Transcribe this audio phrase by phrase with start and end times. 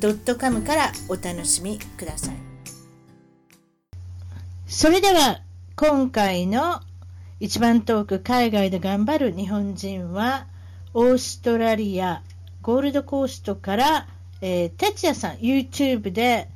[0.00, 2.34] .com からお楽しみください。
[4.66, 5.40] それでは
[5.76, 6.80] 今回の
[7.40, 10.46] 一番トーク海外で頑張る日本人は
[10.94, 12.22] オーストラリア
[12.62, 14.08] ゴールドコーストから、
[14.40, 15.36] えー、哲也さん。
[15.36, 16.48] YouTube で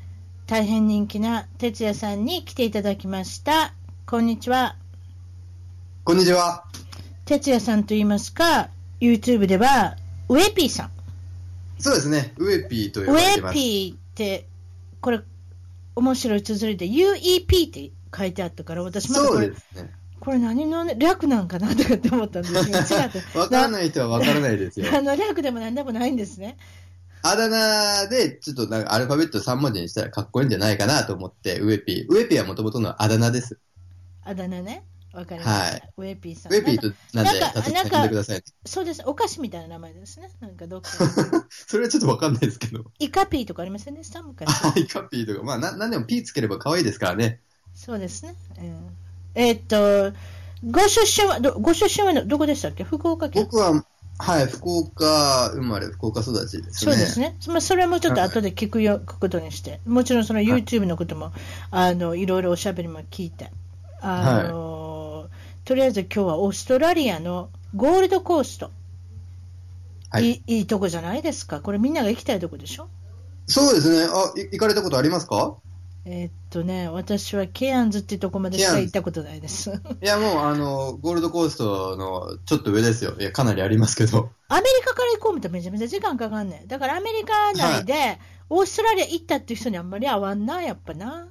[0.46, 3.74] 大変人気な哲也さんに来ていただきました。
[4.06, 4.76] こんにちは。
[6.04, 6.64] こんにちは。
[7.24, 8.68] 哲也さんと言いますか
[9.00, 9.96] YouTube では
[10.28, 10.90] ウェピーさん
[11.78, 12.34] そうですね。
[12.38, 13.51] ウエピーと呼ばれてます。
[13.51, 14.46] ウェピーって
[15.00, 15.20] これ
[15.94, 19.90] 面白い綴りで UEP って書いてあったから私まだそうこれですね。
[20.20, 24.86] これ何の略なんかなとかって思ったんですけど 違ってわからない人はわからないですよ。
[24.94, 26.56] あの略でも何でもないんですね
[27.22, 32.12] あだ名で、ちょっとなんかアルファベット3文字にしたらかっこいいんじゃないかなと思って、ウエピー。
[32.12, 33.58] ウエピーはもともとのあだ名です。
[34.24, 35.92] あだ名ねわかりました、はい。
[35.98, 36.52] ウェピーさん。
[36.52, 38.42] ウエピーとなんで、なんかなんか呼んでください。
[38.64, 39.02] そうです。
[39.06, 40.30] お菓子みたいな名前ですね。
[40.40, 40.88] なんかどっか。
[41.50, 42.84] それはちょっとわかんないですけど。
[42.98, 47.40] イカピーとかありませんでした昔ハイカピーとか、まあな、なんでもピーつければ可愛いですからね。
[47.74, 48.90] そうですね、うん。
[49.34, 50.16] えーっと
[50.64, 52.84] ご出身はどご出身はどこでしたっけ？
[52.84, 53.42] 福岡県。
[53.42, 53.84] 僕は、
[54.18, 56.92] はい、福岡生まれ、福岡育ちですね。
[56.92, 57.36] そうですね。
[57.48, 59.80] まあ、それはもうちょっと後で聞くよ、聞くことにして。
[59.86, 61.32] もちろんその YouTube のことも、
[61.72, 63.50] あの、いろいろおしゃべりも聞いて。
[64.00, 64.81] あの、
[65.64, 68.70] とりあえず今日はオーストラリアのゴールドコースト。
[70.10, 71.60] はいいいいとこじゃないですか？
[71.60, 72.88] これみんなが行きたいとこでしょ？
[73.46, 74.02] そうですね。
[74.04, 75.56] あ、い行かれたことありますか？
[76.04, 79.70] えーっとね、私はケアンズっていうとこまでしか行ったことないです。
[79.70, 83.14] いや、もう、あの、ゴールドコーストのちょっと上ですよ。
[83.20, 84.30] いや、かなりありますけど。
[84.48, 86.66] アメリカから行こうみたらめちゃめちゃ時間かかんねん。
[86.66, 88.18] だからアメリカ内で、
[88.50, 91.28] オーストラリア行ったっていう人にあんまり合わんな、やっぱな。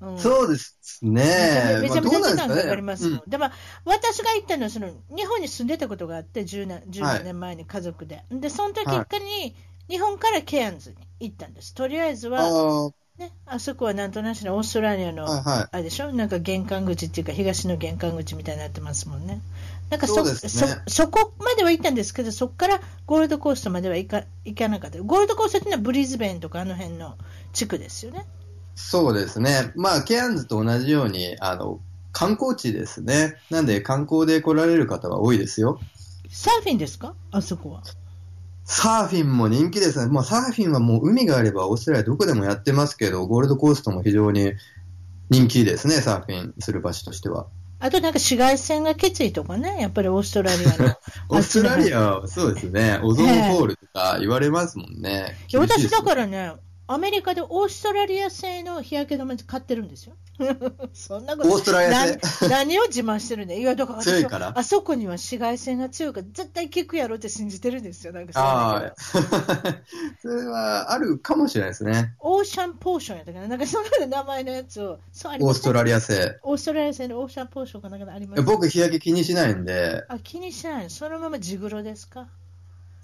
[0.00, 1.78] うんそうですね。
[1.80, 3.22] めちゃめちゃ時間かかりますもん。
[3.26, 3.50] でも、
[3.84, 8.24] 私が行ったのはその、日本に住んでたことがあって、10年 ,10 はい年前に家族で。
[8.30, 9.54] で、その時はいに、
[9.88, 11.74] 日本からケアンズに行ったんです。
[11.74, 16.12] とりあえずは、ね、あそこはなんとなしのオーストラリアの、あれでしょ？
[16.12, 19.40] なんか玄関口っていうか、東の玄関口みたいになってますもんね。
[19.88, 25.00] なんかそねそそこまでは行ったんですけど、そこからゴールドコーストまでは行か行かなかった。
[25.00, 27.16] ゴールドコーストっていうのはブリズベンとかあの辺の
[27.52, 28.26] 地区ですよね。
[28.76, 29.72] そうですね。
[29.74, 31.80] まあ、ケアンズと同じように、あの、
[32.12, 33.34] 観光地ですね。
[33.50, 35.80] なんで、観光で来られる方は多いですよ。
[36.30, 37.14] サーフィンですか？
[37.32, 37.82] あそこは。
[38.64, 40.12] サーフィンも人気ですね。
[40.12, 44.52] まあ、サーフィンはもう海があればオーストラリアどこでもやってますけど、ゴールドコーストも非常に
[45.30, 47.46] 人気ですね、サーフィンする場所としては。
[47.78, 50.96] あとなんか紫外線がきついとかね、やっぱりオーストラリアの。
[51.28, 55.36] オーストラリアはそうですね、オゾンホールとか言われますもんね。
[55.48, 56.52] いや私だからね、
[56.88, 60.14] アメリカでオーストラリア製の日焼け止め買ってるんですよ。
[60.92, 62.18] そんなことオーストラリア製？
[62.42, 64.52] 何何を自慢してるんだ いや、だから強いから？
[64.56, 68.12] あそこには紫外線が強いから絶対効くやろって信じてるんですよ。
[68.12, 68.92] なんかあ
[70.22, 72.14] それはあるかもしれないですね。
[72.20, 73.48] オーシャンポーションやったかな？
[73.48, 74.98] なんかその名前のやつを。
[75.12, 76.38] そうありオーストラリア製。
[76.42, 80.90] オーストラリア製のオーシャンポーションかなんかあります僕、日焼け気にしないんで、あ、気にしない。
[80.90, 82.22] そのまま地黒ですか？
[82.24, 82.45] じ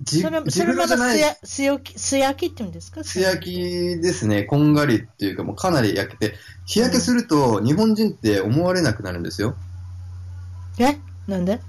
[0.07, 3.05] その自そのま分じゃないま素焼き素焼きって言うんですか？
[3.05, 3.53] 素焼き
[4.01, 6.35] ですね、こんがりっていうか、もうかなり焼けて、
[6.67, 9.57] 日焼けすると日本人って思われなくなるんですよ。
[10.79, 10.97] え？
[11.27, 11.61] なんで？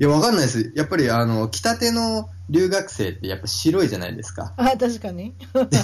[0.00, 0.72] いや、わかんないです。
[0.74, 4.54] やっぱり、あの、来たての留学生ってやっぱ白いじゃないですか。
[4.56, 5.34] あ、確かに。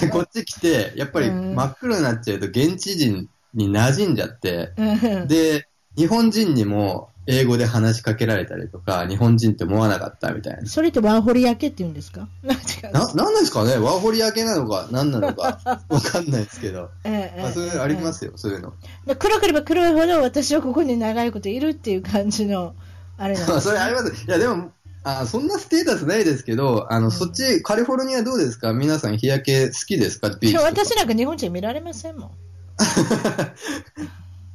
[0.01, 10.65] で、こっち来て、やっぱりうん真っ黒になっちゃうと現地人に馴染んじゃって、うんで、日本人にも英語で話しかけられたりとか、日本人って思わなかったみたいな。
[10.65, 12.27] それってワーホリ焼けって言うんですか？
[12.93, 13.75] な、なんですかね？
[13.77, 15.59] ワーホリ焼けなのか、何なのか、
[15.89, 16.89] わかんないですけど。
[17.03, 18.73] ええまあ、そういうのありますよ、そういうの。
[19.05, 22.73] で黒ければ黒いほど私はここに長いこといるっていう感じの、
[23.17, 24.13] あれなんです、 それあります。
[24.25, 24.71] いや、でも、
[25.03, 28.73] あそんなステータスないですけど、あの、うんそっち、カリフォルニアどうですか？
[28.73, 30.29] 皆さん日焼け好きですか？
[30.39, 30.57] ビーチ。
[30.57, 32.31] 私なんか日本人見られませんもん。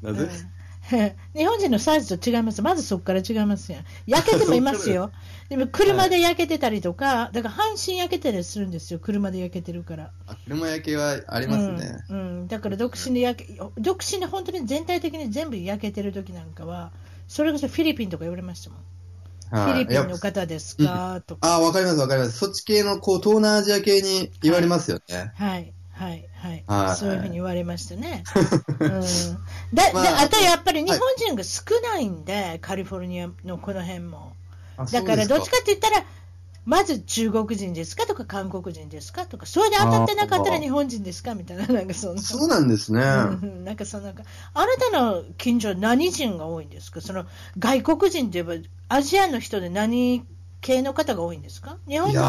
[0.02, 0.28] なぜ、うん
[1.34, 2.62] 日本人のサイズと違います。
[2.62, 3.84] まずそこから違いますやん。
[4.06, 5.10] 焼けてもいますよ。
[5.48, 8.98] でも車で焼けてたりとか、だから半身焼けてたりするんですよ。
[8.98, 10.10] 車で焼けてるから。
[10.26, 11.96] あ車焼けはありますね。
[12.10, 16.92] うんうん、だから独身で焼け、独身で本当に全体的に全部焼けてる時なんかは、
[17.28, 18.78] それこそフィリピンとか言われましたもん。
[19.50, 21.22] フィリピンの方ですか？
[21.26, 21.48] とか。
[21.48, 22.38] ああ、わかりますわかります。
[22.38, 25.14] そっち系の、こう、東南アジア系に言われますよね。
[25.16, 25.32] はい。
[25.34, 26.28] はい、はい。
[26.34, 26.64] はい
[26.96, 28.24] そういうふうに言われましたね。
[28.80, 28.90] うん、
[29.74, 34.32] だ、まあであとやっぱり日本人が少ないんで、カリフォルニアのこの辺も。
[34.76, 36.04] あだからどっちかって言ったら、
[36.64, 42.22] まず中国人ですかとか韓国人ですかとか、それで当たってなかったら日本人ですかみたいな、なんかそんな。
[42.22, 43.00] そうなんですね。
[43.00, 44.22] うんなんかそのなんか
[44.54, 47.26] あなたの近所、何人が多いんですか、その
[47.58, 48.54] 外国人といえば、
[48.88, 50.24] アジアの人で何
[50.60, 52.20] 系の方が多いんですか、日本い人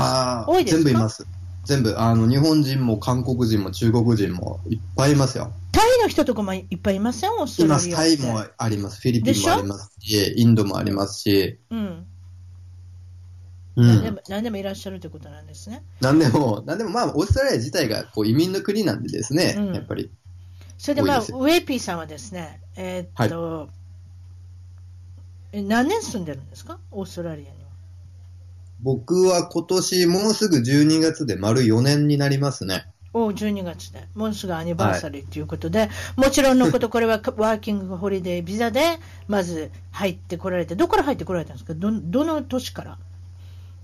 [0.48, 0.84] 多いですか？
[0.84, 1.26] 全部います。
[1.64, 5.52] 全部、あの、日本人も韓国人も中国人もいっぱいいますよ。
[5.72, 7.90] タイの人とかもいっぱいいません、オーストいます。
[7.90, 9.02] ラリアタイもあります。
[9.02, 12.06] フィリピンもありますし、インドもありますし、うん
[13.76, 13.88] うん。
[13.88, 15.84] 何でも何でもいらっしゃるということなんですね。
[16.02, 20.12] なんでも、なんでもまあ、オーストラリア自体がこう移民の国なんでですね、うんやっぱり。
[20.78, 23.70] それで、まあ、ウェイピーさんはですね、えーっと、
[25.52, 27.63] え何年住んでるんですか、オーストラリアには。
[28.82, 32.86] 僕は今年もうすぐ12月で丸4年になりますね。
[33.16, 38.98] お12月で、もうすぐアニバーサリーということで、もちろんのこと、これはワーキングホリデービザで、
[39.28, 42.98] まず入ってこられて、どこから入ってこられたんですか、どどの都市から？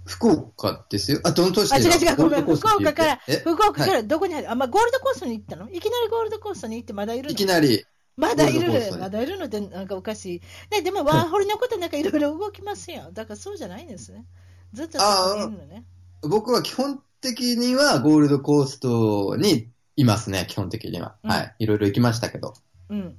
[0.06, 1.20] 福岡ですよ。
[1.24, 3.20] あ、どの年あ、違う違う、ごめん、福岡から。
[3.44, 5.70] 福岡かはらどこに入る、あ、まあ、ゴールドコーストに行ったの？
[5.70, 7.30] いきなりゴールドコーストに行って、まだいるの？
[7.30, 7.86] いきなり、
[8.18, 10.42] まだいる、まだいるのってなんかおかしい。
[10.76, 13.12] ね、でもワーホリのことなんかいろいろ動きますよ。
[13.14, 14.26] だからそうじゃないんですね。
[14.74, 15.84] ずっとそこにいるのね。
[16.22, 21.16] 僕は基本的にはゴールドコーストにいますね、基本的には。
[21.24, 21.56] うんはい。
[21.60, 22.54] いろいろ行きましたけど。
[22.90, 23.16] うん。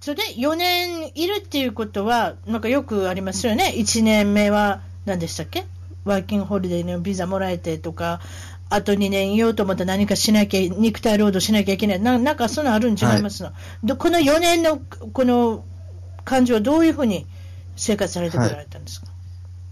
[0.00, 5.64] それで4年いるっていうことは、なんかよくありますよね？1年目は何でしたっけ？
[6.04, 8.20] ワーキングホリデーのビザもらえてとか、
[8.68, 12.00] あと2年いようと思ったら何かしなきゃ、肉体労働しなきゃいけない。
[12.00, 13.52] ななんかそのあるん違いますの、
[13.84, 14.80] でこの4年の
[15.12, 15.64] この
[16.24, 17.26] 感じはどういうふうに
[17.76, 19.06] 生活されてこられたんですか、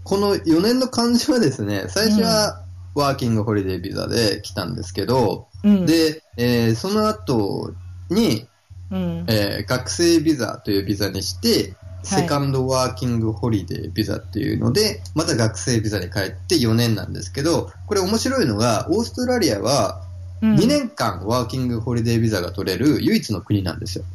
[0.03, 2.63] この4年の感じはですね、最初は
[2.95, 5.85] ワーキングホリデービザで来たんですけど、うん。
[5.85, 7.71] で、えーその後
[8.09, 8.47] に、
[8.91, 9.25] うん。
[9.27, 20.01] えー学生ビザというビザにして、はいセカンドワーキングホリデービザっていうので、また学生ビザに帰って4年なんですけど、これ面白いのが、オーストラリアは
[20.41, 24.05] うん2年間ワーキングホリデービザが取れる唯一の国なんですよ。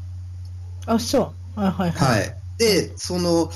[0.87, 1.61] あ、そう。
[1.61, 2.19] あはいはい。
[2.21, 2.35] はい。
[2.59, 3.51] で、その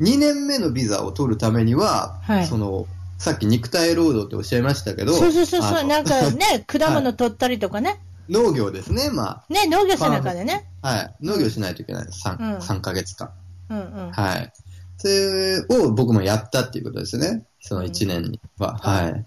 [0.00, 2.86] 2年目のビザを取るためには、はいその、
[3.18, 10.68] さっき肉体労働っておっしゃいましたけど、そうそうそうそう、なんかね、 果物取ったりとかね、農業ですね、まね、農業者の中でね。
[10.82, 10.88] あ。
[10.88, 11.14] はい。
[11.20, 12.26] 農業しないといけないです。
[12.26, 13.30] 3, うん3ヶ月間。
[13.68, 14.12] うんうん。
[14.12, 14.52] はい。
[14.96, 17.44] それを僕もやったっていうことですね。
[17.60, 18.78] その1年には。
[18.78, 19.26] はい。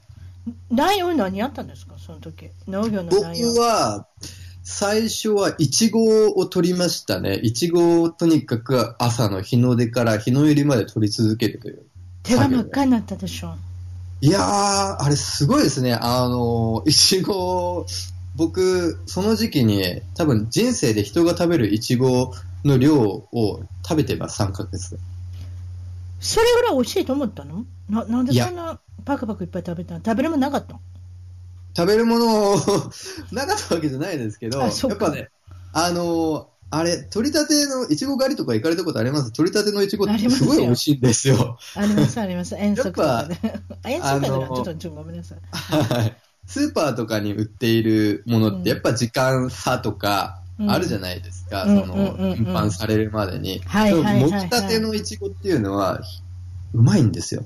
[0.70, 3.54] 内容何やったんですか、その時農業の僕内容。
[3.56, 4.08] は、
[4.68, 7.36] 最初はイチゴを取りましたね。
[7.36, 11.86] イチゴをとにかく朝の日の出から日の入りまで取り続けるという。
[12.24, 13.56] 手が真っ赤になったでしょ。
[14.22, 15.94] いやー、あれすごいですね。
[15.94, 17.86] あの、イチゴ、
[18.36, 22.34] 僕、その時期に多分人生で人が食べるイチゴ
[22.64, 24.98] の量を食べてます、3ヶ月。
[26.20, 27.66] それぐらい美味しいと思ったの？
[27.88, 30.02] ななんでそんなパクパクいっぱい食べたの？
[30.04, 30.80] 食べるもんなかったの？
[31.76, 32.56] 食べるもの
[33.32, 35.30] なかったわけじゃないですけど、やっぱね、
[35.74, 39.32] あのあれ、取り立てのいちご狩りとか行かれたことあります？
[39.32, 41.58] 取り立てのいちごってすごい美味しいんですよ。
[41.76, 42.56] あります、あります。
[42.56, 43.38] 遠足とかで。
[43.84, 45.94] あ遠足かであのちょっとちょっとごめんなさい。
[45.94, 46.16] はい
[46.48, 53.62] スーパーとかに売っているものうんって、やっぱ時間差とかうんあるじゃないですか、うんその、運搬されるまでに。
[53.66, 56.02] はいはい持ちたてのいちごっていうのは、
[56.74, 57.44] うまいんですよ。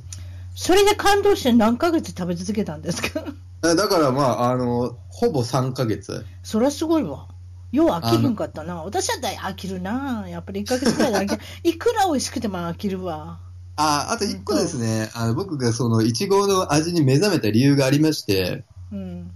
[0.61, 3.23] それで感動して何ヶ月食べ続けたんですか？
[3.61, 6.25] だだからまあ、あの、ほぼ3ヶ月。
[6.43, 7.29] それはすごいわ。
[7.71, 8.83] よう飽きるんかったな。
[8.83, 10.25] 私はだい飽きるな。
[10.27, 11.41] やっぱり1ヶ月くらいで飽きる。
[11.63, 13.39] いくら美味しくても飽きるわ。
[13.77, 19.31] あ、あと一個ですね、あの僕がそのいちごの味に目覚めた理由がありまして、うん。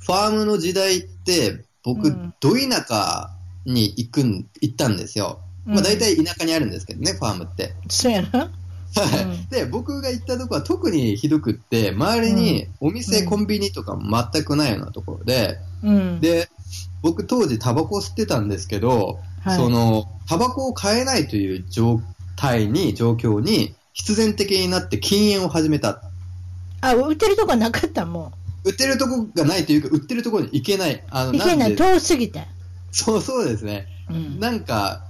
[0.00, 3.30] ファームの時代って、僕、うんど田舎
[3.64, 5.40] に行くん、行ったんですよ。
[5.66, 7.74] うんまあ大体田舎にあるんですけどね、ファームって。
[7.88, 8.50] そうやな。
[8.94, 16.20] はいで、僕が行ったとこは特にひどくって、周りにお店、うんコンビニとかも全くないようなところで、うん。
[16.20, 16.48] で、
[17.02, 22.00] 僕当時タバコ吸ってたんですけど、はいその、タバコを買えないという状
[22.36, 26.02] 態に、状況に、必然的になって禁煙を始めた。
[26.80, 28.32] あ、売ってるとこなかったも
[28.64, 31.02] 売ってるとこがないというか、売ってるところに行けない。
[31.10, 31.36] あのん。
[31.36, 32.46] いけない、遠すぎて。
[32.92, 33.86] そうそうですね。
[34.10, 34.40] うん。
[34.40, 35.04] なんか、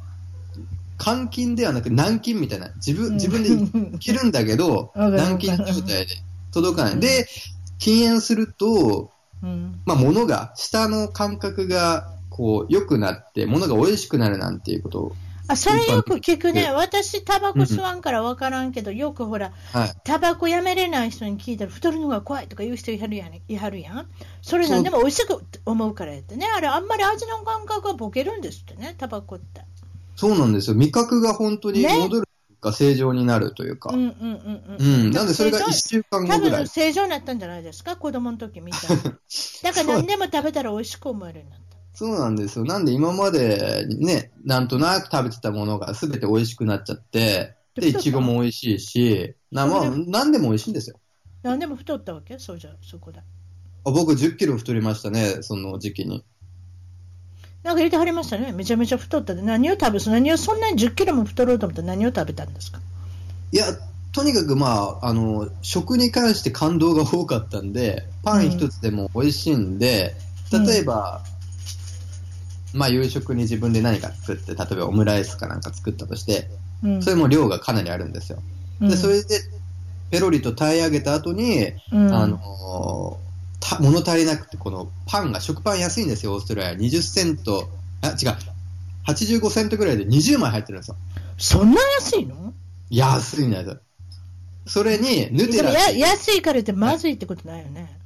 [1.02, 2.70] 監禁ではなく軟禁みたいな。
[2.76, 6.06] 自分、うん自分で行けるんだけど、 軟禁状態で
[6.52, 7.00] 届かなうんい。
[7.00, 7.28] で、
[7.78, 9.10] 禁煙すると、
[9.42, 9.80] うん。
[9.86, 15.12] まあ、物が、舌の感覚が、こう、良くなって、物が美味しくなるなんていうこと
[15.46, 16.70] あ、それよく聞くね。
[16.70, 19.92] 私、タバコ吸わんから分からんけど、よくほら、はい。
[20.04, 23.40] タバコやめれない人に聞いたら、太るのが怖いとか言う人いはるやん。
[23.48, 24.06] いはるやん。
[24.42, 26.46] それなんでも美味しく思うからやってね。
[26.54, 29.62] あれ、あんまり味の感覚がボケるんですってね、タバコって。
[30.18, 30.76] そうなんですよ。
[30.76, 32.28] 味覚が本当にね戻る
[32.60, 33.90] か、正常になるというか。
[33.94, 34.76] うんうんうんう。
[34.76, 35.10] うんん。
[35.12, 36.66] なんでそれが1週間多後ぐらい分。
[36.66, 39.02] 正常になったんじゃないですか、子供の時みたいに。
[39.62, 41.78] だから何でも食べたら美味しく思えるようになった。
[41.94, 42.64] そうなんですよ。
[42.64, 50.98] なんで今までね、なんとなく食べてたものが全て美味しくなっちゃって、で、いちごも美味しいし、なまあ、何でも美味しいんですよ。
[51.44, 52.40] 何でも太ったわけ？
[52.40, 53.22] そうじゃ、そこだ。
[53.84, 56.25] あ僕10キロ太りましたね、その時期に。
[57.68, 58.50] なんか言ってはりましたね。
[58.52, 59.42] めちゃめちゃ太ったで。
[59.42, 62.80] 何を食べす何をそんなに10キロも太ろうと思ったら何を食べたんですか？
[63.52, 63.66] いや、
[64.12, 70.16] とにかくまあ、あの、食に関して感動が多かったんで、パン一つでも美味しいんで、
[70.50, 71.22] うん例えば、
[72.72, 76.48] まあ夕食に自分で何か作って、例えばオムライスかなんか作ったとして、
[76.82, 78.42] うんそれも量がかなりあるんですよ。
[78.80, 79.40] うんで、それで、
[80.10, 83.18] ペロリと耐え上げた後に、うんあの
[83.60, 86.78] た物足りなくて、このパンが、食パン安いんですよ、オーストラリア。
[86.78, 87.68] 20セント、
[88.02, 88.36] あ、違う、
[89.06, 90.96] 85セントぐらいで20枚入ってるんですよ。
[91.38, 92.52] そんな安いの？
[92.90, 93.78] 安いんですよ。
[94.66, 97.96] それに、ヌテラっていう安いから言ってまずいってことないよね。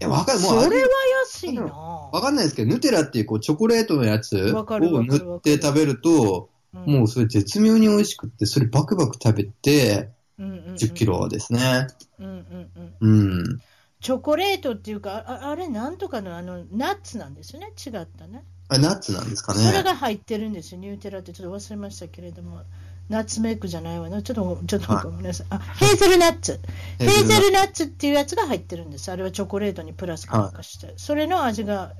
[0.00, 0.88] いや、わかる、もそうれは
[1.24, 1.62] 味安いな。
[1.64, 6.50] わかんないですけど、ヌテラっていうこうチョコレートのやつを塗って食べると、うん
[6.86, 11.88] もうそれ絶妙に美味しくって、それバクバク食べて、うんうんうん10キロですね。
[12.20, 12.70] うんうん
[13.00, 13.60] うんうん。
[14.00, 18.44] チョコレートっていうか、ああれ、なんとかのあのナッツなんですよね、違ったね。
[18.68, 19.60] あれ、ナッツなんですかね。
[19.60, 22.62] それが入ってるんですよ、ニューテラってちょっと忘れましたけれども、
[23.10, 26.60] ナッツメイクじゃないわな、ちょっとちょっとはいごめんなさい、あヘーゼルナッツ、
[26.98, 27.84] ヘーゼルナッツ。
[27.84, 31.92] っていうやつが入ってるんです、あれはチョコレートにプラスかなんかして、それの味が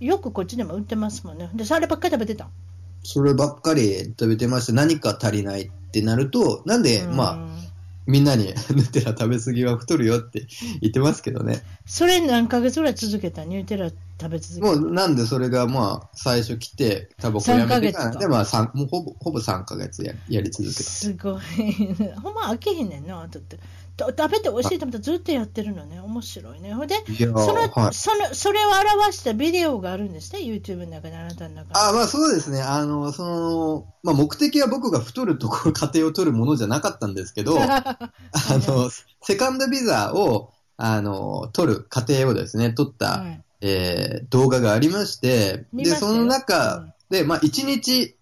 [0.00, 2.48] よくこっちでも売ってますもんね、でそればっかり食べてた。
[3.02, 7.16] そればっかり食べてまして、何か足りないってなると、なんで、うん。
[7.16, 7.63] まあ、
[8.06, 10.46] みんなに ヌテラ食べ過ぎは太るよって
[10.80, 11.62] 言ってますけどね。
[11.86, 14.66] それ何ヶ月ぐらい続けた、ニューテラ食べ続けた？
[14.66, 20.82] もうなんでそれがまあ、最初来て、タバコやめてから、3ヶ月かで、まあ、もうほぼ、ほぼ3ヶ月ややり続けた。
[20.82, 21.40] すごい、
[22.22, 23.58] ほんま飽きへんねんな、あとって。
[23.96, 26.74] と食べて美味しいと思ったらずっとやってるのね、面白いね。
[26.74, 27.94] ほんで、その、はい。
[27.94, 31.80] そのそれを表したビデオがあるんですね、YouTube の中で、あなたの中で。
[31.80, 32.60] あまあそうですね。
[32.60, 38.90] あの、その、まあ目的は僕が太るところ、過程を取るものじゃなかったんですけど、 あの、
[39.22, 48.16] セカンドビザを、あの、取る過程をですね、取った、はいえー動画がありまして、で、その中で、まあ1日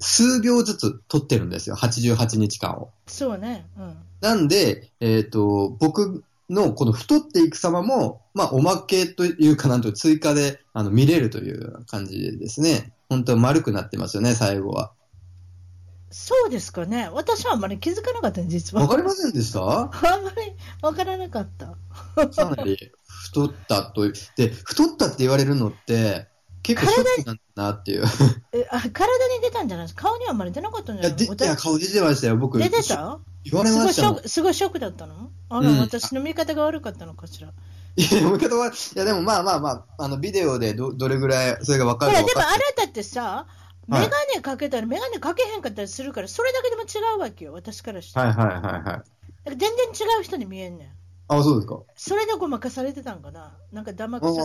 [0.00, 1.76] 数秒ずつ撮ってるんですよ。
[1.76, 2.90] 88日間を。
[3.06, 3.96] そうね、うん。
[4.20, 14.92] なんで、えっ、と、僕のこの太っていく様も、まあ、おまけというかなんと追加であの見れるという感じでですね、本当は丸くなってますよね、最後は。
[16.10, 18.82] そうですかね、私はあんまり気づかなかったね、実は。
[18.82, 19.60] わかりませんでした？
[19.60, 21.76] あんまり分からなかった。
[22.28, 24.12] かなり太ったという。
[24.36, 26.28] で、太ったって言われるのって、
[26.64, 28.04] 結構ショックなんだなっていう。
[28.52, 30.08] えあ体に出たんじゃないですか？
[30.08, 32.58] 顔にはあんまり出なかったんじゃないでいや顔出てましたよ、僕。
[32.58, 33.20] 出てた？
[33.44, 34.22] 言われすごましたもんいショッ。
[34.22, 35.30] クすごいショックだったの？
[35.50, 37.52] あら、うん私の見方が悪かったのかしら？
[37.96, 43.46] いや、読み方は、いや、でもまあまあまあ、あの、ビデオでど、どれぐらい、それがわかるかわかるでもあなたってさ、
[43.86, 48.18] メガネかけたらメガネかけへんかったりするから、それだけでも違うわけよ、私からして。
[48.18, 49.04] はいはいはいは
[49.46, 49.56] い。
[49.56, 50.88] 全然違う人に見えんねん。
[51.26, 51.80] あ、そうですか。
[51.96, 53.52] それでごまかされてたんかな。
[53.72, 54.42] なんか騙かさ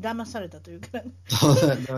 [0.00, 0.88] 騙されたというか、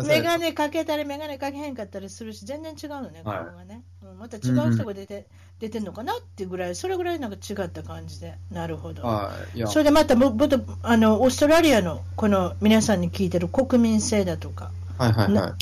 [0.03, 3.45] メメガネかけたり、メガネかけへんかったりするし、全然違うのね、顔はい。
[3.47, 3.83] がね。
[4.03, 5.27] うんまた違う人が出て,、
[5.61, 9.03] 出てんのかなっていうぐらい、それぐらいなんか違った感じで、なるほど。
[9.03, 9.67] はい。
[9.67, 15.57] それでまたも、とあのオーストラリアのこの皆さんに聞いてる国民性だとか、はいはいなは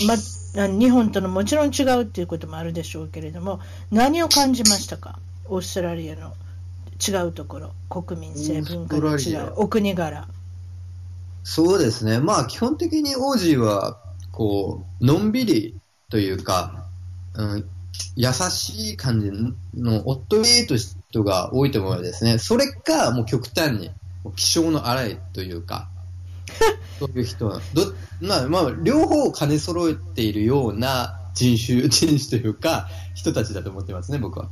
[0.57, 3.61] ま、あ日本とのもちろん違うっていうこともあるでしょうけれども、
[3.93, 6.35] 何を感じましたか、オーストラリアの
[7.07, 10.21] 違うところ、国民性、文化の違トラリアう、お国柄。
[10.21, 10.25] い。
[11.45, 12.19] そうですね。
[12.19, 13.99] まあ、基本的にオージーは、
[14.33, 15.77] こう、のんびり
[16.11, 16.87] というか、
[17.35, 17.69] うん、
[18.17, 19.31] 優しい感じ
[19.81, 22.39] の、おっとりとした人が多いと思うんですね。
[22.39, 23.91] それか、もう極端に、
[24.37, 25.89] 気性の荒いというか、
[26.99, 34.49] そういう人はど、まあ、まあ、両方を兼ね揃えているような人種、 人種というか、人たちだと思ってますね、僕は。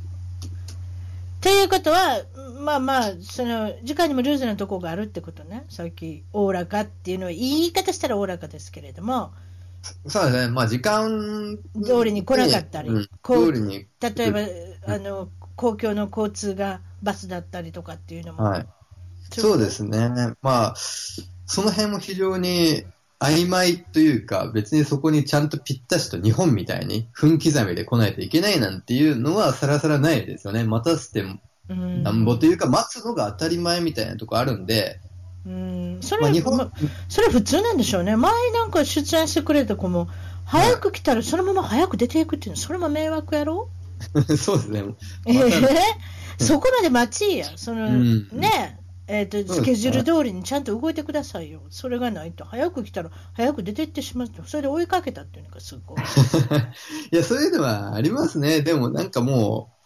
[1.41, 2.21] ということは、
[2.67, 9.31] まあまあ、その時間にもルーズなところがあるってことね、さっき、おおらかっていうのは、言い方したらおおらかですけれども、
[10.05, 10.49] そうですね。
[10.49, 13.85] まあ、時間通りに来なかったりうんこう通りに。
[14.01, 18.65] 例えば、あの公共の交通がバスだったりとかっていうのも、はい。
[19.31, 20.09] そうですね。
[20.41, 20.75] まあ、
[21.45, 22.83] その辺も非常に
[23.21, 30.65] 曖昧というか、別にそこにちゃんとぴったしと日本みたいに分刻みで来ないといけないなんていうのはさらさらないですよね。
[30.65, 31.23] 待たせて
[31.69, 35.01] うんなんぼというか、待つのが当たり前みたいなとこあるんで、
[35.45, 36.71] うんそれは、まあ日本ま
[37.09, 38.15] それは普通なんでしょうね。
[38.17, 40.09] 前なんか出演してくれた子も、
[40.45, 43.69] 早く来たらそのまま早く出ていくっていうの、それも迷惑やろ？
[44.37, 44.83] そうですね。
[45.25, 45.79] えわかるえ
[46.43, 47.57] そこまで待ちや。
[47.57, 48.87] その、うんねえ。
[49.09, 51.61] えーとそうですねスケジュール通りにちゃんと動いてくださいよ。
[51.69, 56.03] それがないと、早く来たら早く出ていってしまって、それで追いかけたっていうのがすごい。
[57.11, 58.61] いや、そういうのはありますね。
[58.61, 59.76] でもなんかもう、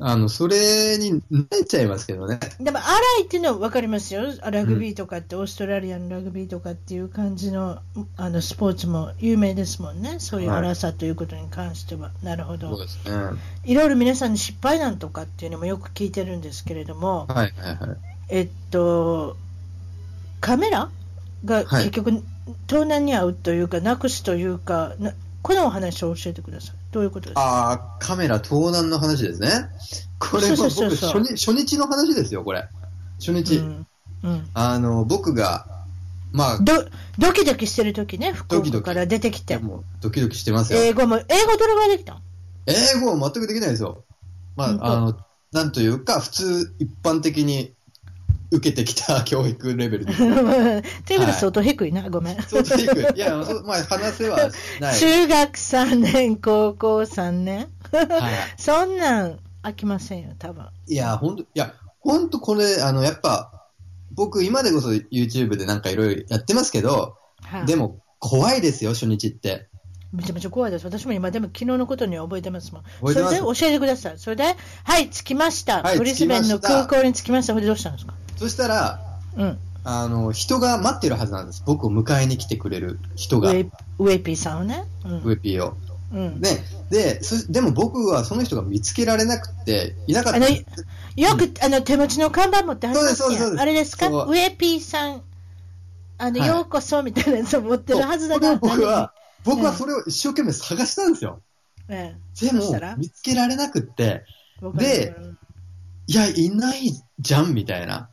[0.00, 2.40] あの、それに慣れちゃいますけどね。
[2.58, 4.22] でも、荒いっていうのは分かりますよ。
[4.50, 7.78] ラグビーとかって、オーストラリアのラグビーとかっていう感じの
[8.16, 10.16] あのスポーツも有名ですもんね。
[10.18, 12.10] そういう荒さということに関しては。
[12.24, 12.70] なるほど。
[12.70, 13.38] そうですね。
[13.64, 17.96] いろいろ皆さんに失敗談とかっていうのもよく聞いてるんですけれども、はいはいはい。
[18.30, 19.36] えっと、
[20.40, 20.90] カメラ
[21.44, 22.24] がはい結局、
[22.66, 25.12] 盗難に遭うというか、なくすというか、な
[25.44, 26.74] このお話を教えてください。
[26.90, 27.40] どういうことですか？
[27.42, 29.50] ああ、カメラ盗難の話ですね。
[30.18, 32.66] これはそそうそうそう初日、初日の話ですよ、これ。
[33.18, 33.56] 初日。
[33.58, 33.86] うん
[34.22, 35.66] うんあの、僕が、
[36.32, 36.72] まあ、ど
[37.18, 40.78] ドキドキしてるときね、福ドキドキ岡から出てきて、もうドキドキしてますよ。
[40.80, 42.14] 英語も、英語どれぐらいできた？
[42.14, 42.22] ん
[42.66, 44.02] 英語は全くできないですよ。
[44.56, 45.18] まあ、あの、
[45.52, 47.74] なんというか、普通、一般的に
[48.56, 50.18] 受けてきた教育レベルです。
[50.18, 50.34] という
[51.20, 52.42] ことは相当低いな、ごめん。
[52.42, 53.16] そう低い。
[53.16, 54.98] いや、まあ、話せはない。
[54.98, 63.50] 中学3年、高校3年、はい そんなん飽きませんよ、多分いや、ほんと、いや、ほんとこれ、あの、やっぱ、
[64.12, 69.68] 僕、今でこそ YouTube でなんかいろいろやってますけど、はいでも、怖いですよ、初日って。
[70.12, 70.84] めちゃめちゃ怖いです。
[70.84, 72.82] 私も今でも昨日のことには覚えてますもん。
[73.12, 74.18] それで教えてください。
[74.18, 74.44] それで、
[74.84, 75.82] はい、着きました。
[75.82, 77.52] はいブリスベンの空港に着きました。
[77.52, 78.14] それでどうしたんですか？
[78.36, 79.00] そしたら、
[79.36, 79.58] うん。
[79.86, 81.62] あの、人が待ってるはずなんです。
[81.66, 84.84] 僕を迎えに来てくれる人が、ウウェイウェイピーさんをね。
[85.04, 85.18] うん。
[85.20, 85.76] ェピーを。
[86.12, 90.46] うん、ね、で、そでも僕はその人が見つけられなくて、いなかったあの。
[90.48, 94.08] よく、あの、手持ちの看板持ってはりですそうですそうですあれですか？
[94.08, 95.22] ウェイピーさん、
[96.18, 98.56] あの、はいようこそみたいなやつを持ってるはずだな。
[98.56, 99.12] 僕は、
[99.44, 101.40] 僕はうんそれを一生懸命探したんですよ。
[101.88, 104.24] 何、えでも見つけられなくって、
[104.76, 105.14] で
[106.06, 108.08] いや、いないじゃん、みたいな。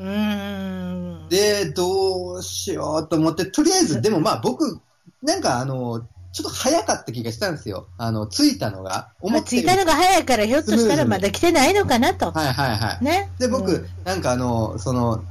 [0.00, 1.28] うーん。
[1.28, 4.80] で、どうしようと思って、とりあえず、 でもまあ僕、
[5.22, 6.00] なんかあの、
[6.32, 7.86] ちょっと早かった気がしたんですよ。
[7.98, 8.90] あの、着いたのが。
[8.90, 12.30] まあ、思ってる着いたのが早いから、ひょっとしたらまだ来てないのかなと。
[12.30, 13.04] はいはいはい。
[13.04, 13.30] ね。
[13.38, 15.22] で、僕、うんなんかあの、その、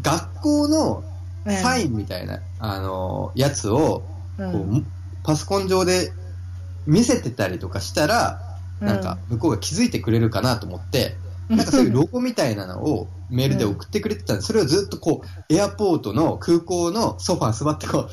[0.00, 1.02] 学校の
[1.44, 4.02] うんサインみたいな、あの、やつを、
[4.38, 4.86] うん
[5.24, 6.12] パソコン上で
[6.86, 8.40] 見せてたりとかしたら、
[8.80, 11.16] なんか向こうが気づいてくれるかなと思って、
[11.48, 14.34] なんかそういうロゴみたいなのをメールで送ってくれてた。
[14.34, 18.08] んで、それをずっとこう、エアポートの空港のソファー座ってこう、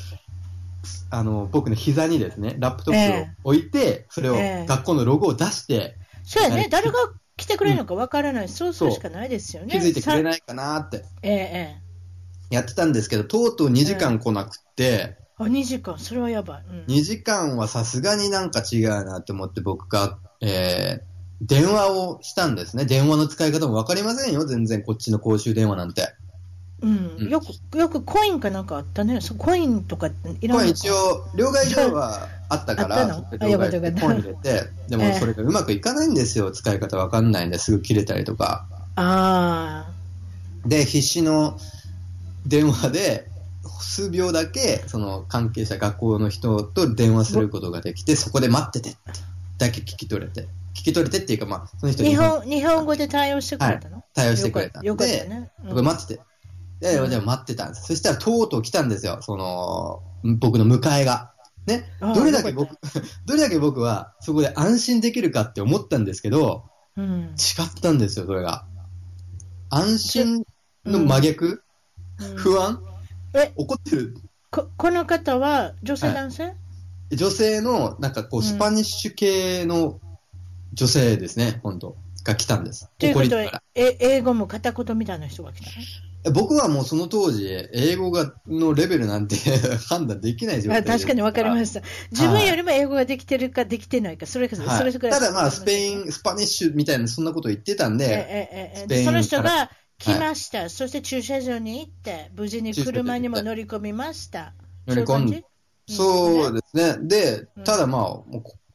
[1.10, 4.66] あの、僕の膝にですね、ラップトップを置いて、それをええ。
[4.66, 6.68] 学校のロゴを出して、そうやね、はい。
[6.68, 6.94] 誰が
[7.36, 9.70] 来てくれるのかわからない、そうするしかないですよね。
[9.70, 10.22] 気づいてくれい。
[10.22, 11.04] ないかなって。
[11.22, 11.86] えええ
[12.48, 15.16] やってたんですけど、とうとう2時間来なくて、え。
[15.38, 16.64] あ、2時間、それはやばい。
[16.68, 16.84] うん。
[16.86, 22.84] 2時間はさすがになんか違うなって思って僕が、えー、電話をしたんですね。
[22.84, 24.44] 電話の使い方もわかりませんよ。
[24.46, 26.14] 全然こっちの公衆電話なんて。
[26.82, 29.20] うんうんよく、よくコインかなんかあったね。
[29.20, 30.08] そうコインとか
[30.40, 33.06] いら一応、両替所はあったから、
[33.38, 36.50] コイン入れて、でもそれがうまくいかないんですよ。
[36.50, 38.66] 使い方わかんないんですぐ切れたりとか。
[38.96, 39.86] あ
[40.66, 41.58] で、必死の
[42.46, 43.30] 電話で、
[43.80, 48.98] 数秒だけ、その関係者、学校の人と電話することができて、そこで待っててって、
[49.58, 50.46] だけ聞き取れて。
[50.86, 51.92] 聞き取れてっていうか、まあ、そのあ。
[51.92, 55.50] 人日本、日本語で対応してくれたの、対応してくれたんで、よかったね。
[55.62, 55.68] うん。
[55.70, 56.22] 僕待ってて。
[56.80, 57.10] で、うん。
[57.10, 57.86] じゃあ待ってたんです。
[57.86, 60.02] そしたらとうとう来たんですよ、その、
[60.38, 61.32] 僕の迎えが。
[61.66, 62.78] ね、どれだけ僕
[63.26, 66.62] どれだけ僕はそこで安心できるかって思ったんですけど、
[66.96, 67.34] うん。
[67.34, 68.66] 違ったんですよ、それが。
[69.68, 70.46] 安心
[70.84, 71.64] の真逆、
[72.20, 72.36] うん。
[72.36, 72.80] 不安？
[73.34, 73.52] え？
[73.56, 74.16] 怒ってる？
[74.52, 76.14] ここの方は女性、はい。
[76.14, 76.54] 男性
[77.10, 78.46] 女性の、なんかこう、うん。
[78.46, 79.98] スパニッシュ系の
[80.76, 81.96] 女性ですね、本当。
[82.22, 82.90] が来たんです。
[82.98, 83.62] ということは。
[83.74, 89.36] え、英語も片言みたいな人が来た僕はもうその当時、英語がのレベルなんて
[89.88, 90.90] 判断できない状態で。
[90.90, 91.82] 確かにわかりました。
[92.10, 94.78] 自分よりも英語ができてるかできてないか、それか、はい。
[94.78, 95.20] それくらい。
[95.20, 104.52] ただまあ、スペイン、スパニッシュみたいな、そんなこと言ってたんええで、ええええその人が来ました、そして駐車場に行って、無事に車にも乗り込みました。
[104.88, 105.44] 乗り込んで、
[105.88, 106.96] そうですね。
[107.06, 108.04] でうん、ただまあ、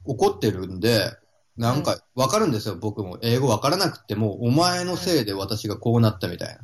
[0.05, 1.11] 怒ってるんで、
[1.57, 3.17] なんかわかるんですよ、僕も。
[3.21, 6.61] 英語わからなくても、お前のせいで私がこうなったみたいな。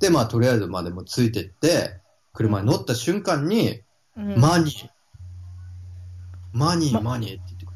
[0.00, 2.00] で、まあ、とりあえずまあでもついてって、
[2.32, 3.80] 車に乗った瞬間に、
[4.16, 4.88] うんマニー、
[6.52, 7.72] マニー、まマニーって言ってく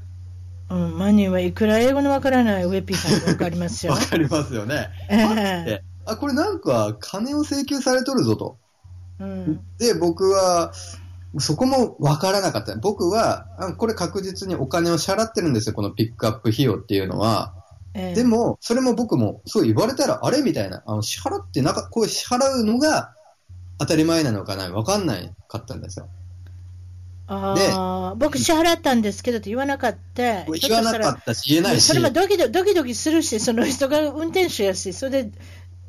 [0.70, 3.92] うん、マニーはいくら英語のわからないウェピーさんがわかりまする。
[3.92, 4.06] よわ。
[4.06, 4.90] かりますよね。
[5.08, 8.58] えであ、これなんか金を請求されとるぞと。
[9.20, 10.72] えうんで、僕は、
[11.38, 12.74] そこもわからなかった。
[12.76, 17.54] 僕は、あこれ確実にお金を支払ってるんですよ、このピックアップ費用っていうのは。
[17.94, 23.12] ええでも、それも僕も、そう言われたら、あれみたいな、あの、支払ってなか、こう支払うのが
[23.78, 26.08] 当たり前なのかな、わかんないかったんですよ。
[27.30, 30.44] ああ、僕支払ったんですけどって言わなかった。
[30.44, 31.86] 言わなかったし、言えないし。
[31.86, 35.32] それもドキドキドキドキするし、その人が運転手やし、それで、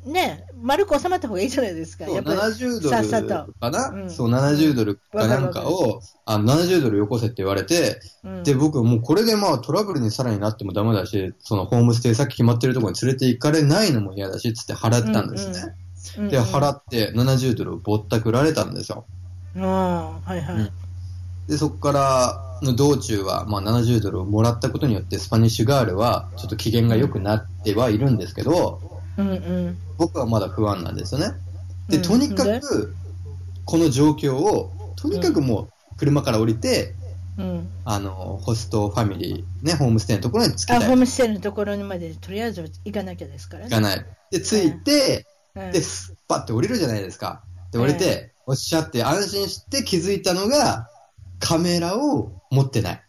[0.04, 2.06] ね、丸く収まった方がいいじゃないですか。
[2.06, 3.46] そうやっぱり70ドさっさルと。
[3.60, 15.58] かな、うんそう、70ドルかなんかを、あの、70ドルよこせって言われて、うんで、僕もうこれでまあトラブルにさらになってもダメだし、そのホームステイ先決まってるところに連れて行かれないのも嫌だし、つって払ったんですね。
[15.58, 19.04] うんうんで、払って70ドルをぼったくられたんですよ。
[19.54, 20.54] うん、はいはい。
[20.56, 20.70] うん
[21.50, 29.34] で、そこからの道中は、まあ70ドルをもらったことによって、スパニッシュガールはちょっと機嫌が良くなってはいるんですけど、うんう
[29.70, 29.78] ん。
[29.98, 31.32] 僕はまだ不安なんですよね。
[31.88, 32.60] で、うんとにかで？
[32.60, 32.94] く、
[33.64, 36.94] この状況を、とにかくもう車から降りて、
[37.38, 40.88] うん、あの、ホストファミリー、ね、ホームステイのところに着きあ、たい。
[40.88, 43.70] ホームステイのところにまでとりあえず行かなきゃですからね。
[43.70, 44.06] 行かない。
[44.30, 47.42] で、着いて、うんで、スッパって降りるじゃないですか。
[47.72, 50.88] で、降りて、おっしゃって安心して気づいたのが、
[51.38, 53.02] カメラを持ってない。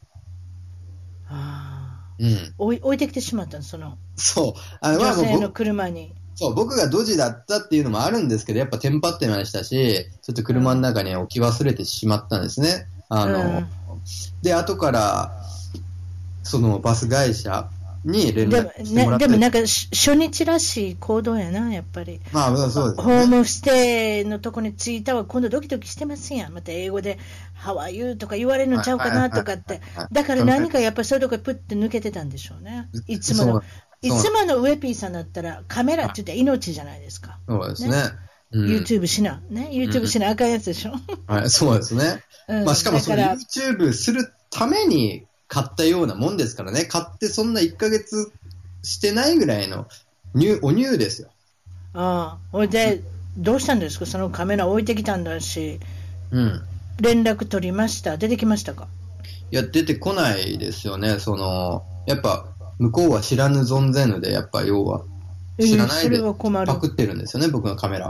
[2.22, 2.32] あうん。
[2.34, 4.62] ー置い置いてきてしまったのそのそう。
[4.82, 6.14] あの、女性の僕車に。
[6.36, 12.88] そう、僕がドジだったっていうのもあるんですけど、やっぱテンパってましたし、ちょっと車の中に置き忘れてしまったんですね。
[13.10, 13.68] あの、うん
[14.42, 15.32] で、後から、
[16.44, 17.70] そのバス会社
[18.04, 19.28] に連でも絡してもらって。
[19.28, 22.20] ね、でもなんかし初日らしい行動やな、やっぱり。
[22.32, 23.26] まあ、そうですホーね。
[23.38, 26.54] ムステイのとこに着いたわ、今度ドキドキしてますやん。
[26.54, 27.20] また英語で、
[27.54, 29.82] ハワイユーとか言われるのちゃうかなとかって。
[30.12, 32.90] だから何かやっぱりそういうとこプッて抜けてたんでしょうね。
[33.08, 33.64] いつもの
[34.02, 37.38] いつものウェピーさんだったらカメラって言ったら命じゃないですか。
[37.48, 37.92] そうですね。
[37.92, 37.98] ね
[38.54, 39.42] うん YouTube しな。
[39.50, 39.70] ね。
[39.72, 40.94] YouTube しなあかんやつでしょ。
[41.28, 42.24] はい、そうですね。
[42.50, 46.86] うんまあ、しかもその YouTube するために買ったようなもんですからね。
[46.86, 48.32] 買ってそんな1ヶ月
[48.84, 49.86] してないぐらいの
[50.34, 51.28] ニュおニューですよ。
[51.94, 52.48] ああ。
[52.54, 53.02] ほいで、
[53.38, 54.06] どうしたんですか？
[54.06, 55.82] そのカメラ置いてきたんだし、
[56.32, 56.62] うん。
[57.02, 58.16] 連絡取りました？
[58.16, 58.88] 出てきましたか？
[59.52, 61.20] いや、出てこないですよね。
[61.20, 62.46] その、やっぱ、
[62.80, 65.02] 向こうは知らぬ存ぜぬで、やっぱ要は、
[65.58, 66.22] えー知らないで
[66.66, 68.10] パクってるんですよね、僕のカメラ。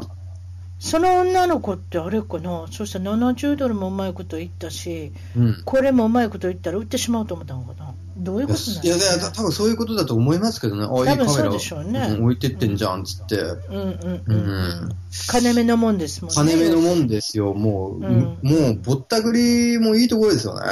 [0.84, 2.66] その女の子ってあれかな？
[2.72, 5.62] そしたら70ドルもうまいこと言ったし、うん。
[5.64, 7.94] これもうまいこと言ったら売ってしまうと思ったのかな？
[8.18, 10.86] どういうことなんいや、いですかや多分そういうことだと思いますけどね。
[10.86, 13.38] あ、いいカメラ多分そうでしょうねん置いてってんじゃん、つって。
[13.38, 14.38] うんうんううん。
[14.88, 14.96] ん。
[15.28, 16.36] 金目のもんですもんね。
[16.36, 17.98] 金目のもんですよ、もう。
[18.00, 20.66] うんもう、ぼったくりもいいところですよね。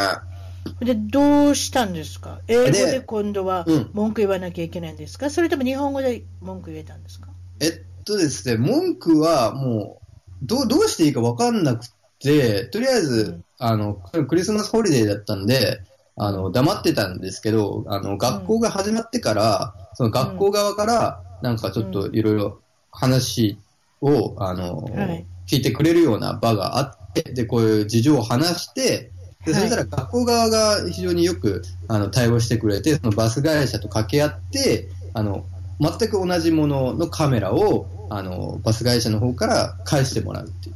[0.80, 2.40] で、どうしたんですか？
[2.48, 5.30] 英語でで今度はうん文句言わなきゃいけないんですか？
[5.30, 7.28] それとも日本語で文句言えたんですか？
[7.60, 10.02] えっとですね、文句はも
[10.42, 11.86] う、どう、どうしていいかわかんなく
[12.20, 13.44] て、とりあえず、うん。
[13.60, 13.94] あの、
[14.28, 15.82] クリスマスホリデーだったんで、
[16.16, 22.60] あの、黙ってたんですけど、あの、学校が始まってから、その学校側から、なんかちょっといろいろ
[22.92, 23.58] 話
[24.02, 25.26] を、あの、はい。
[25.48, 29.12] 聞いてくれるような場があって、で、こういう事情を話して、
[29.46, 35.46] で、そしたら学校側が非常によく、あの、対応してくれて、そのバス会社と掛け合って、あの、
[35.80, 40.76] 全く同じもののカメラを、あの、バス会社の方から返してもらうっていう。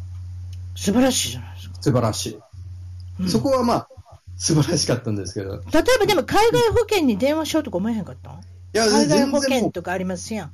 [0.75, 1.75] 素晴らしいじゃないですか。
[1.81, 2.39] 素晴らしい。
[3.19, 3.87] うんそこはまあ、
[4.37, 5.55] 素晴らしかったんですけど。
[5.55, 8.31] い例えばでも海外保険に電話しようとか思えへんかった
[8.73, 10.51] や、海外保険とかありますやん。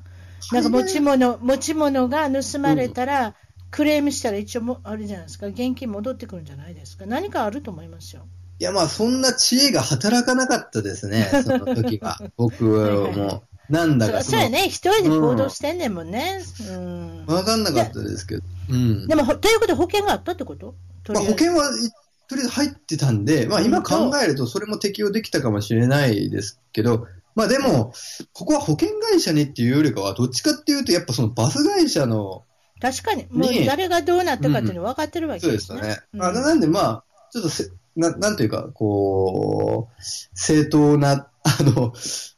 [0.52, 3.36] なんか持ち物、持ち物が盗まれたら、
[3.72, 7.06] クレームしたら一応も、あれじゃないですか、現金戻ってくるんじゃないですか。
[7.06, 8.24] 何かあると思いますよ。
[8.60, 12.20] いやまあ、そんな知恵が働かなかったですね、その時は。
[12.36, 16.42] 僕はもう、なんだそかその、そうやね、一人で行動してんねんもんね。
[16.70, 17.26] うん。
[17.28, 18.44] わかんなかったですけど。
[18.70, 19.08] うん。
[19.08, 20.76] でも、ほということは保険があったってこと？
[21.10, 21.70] まあ、保険はい
[22.28, 27.94] とりあえず入ってたんで、まあ、今考えるとそれも適用できたかもしれないですけど、まあでも、
[28.34, 32.44] ここは保険会社にっていうよりかは、どっちかっていうと、やっぱそのバス会社の、
[32.82, 35.58] 確かに、もうね誰がどうなったかっていうの分かってるわけそうでね。
[35.58, 36.00] ですすよね。
[36.14, 40.02] うんあなんでまあ、ちょっとせ、ななんというか、こう、
[40.34, 41.94] 正当な、 あの、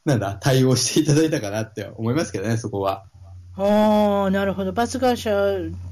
[0.06, 3.04] なんだ、対応していただいたかなって思いますけどね、そこは。
[3.58, 4.72] ああ、なるほど。
[4.72, 5.32] バス会社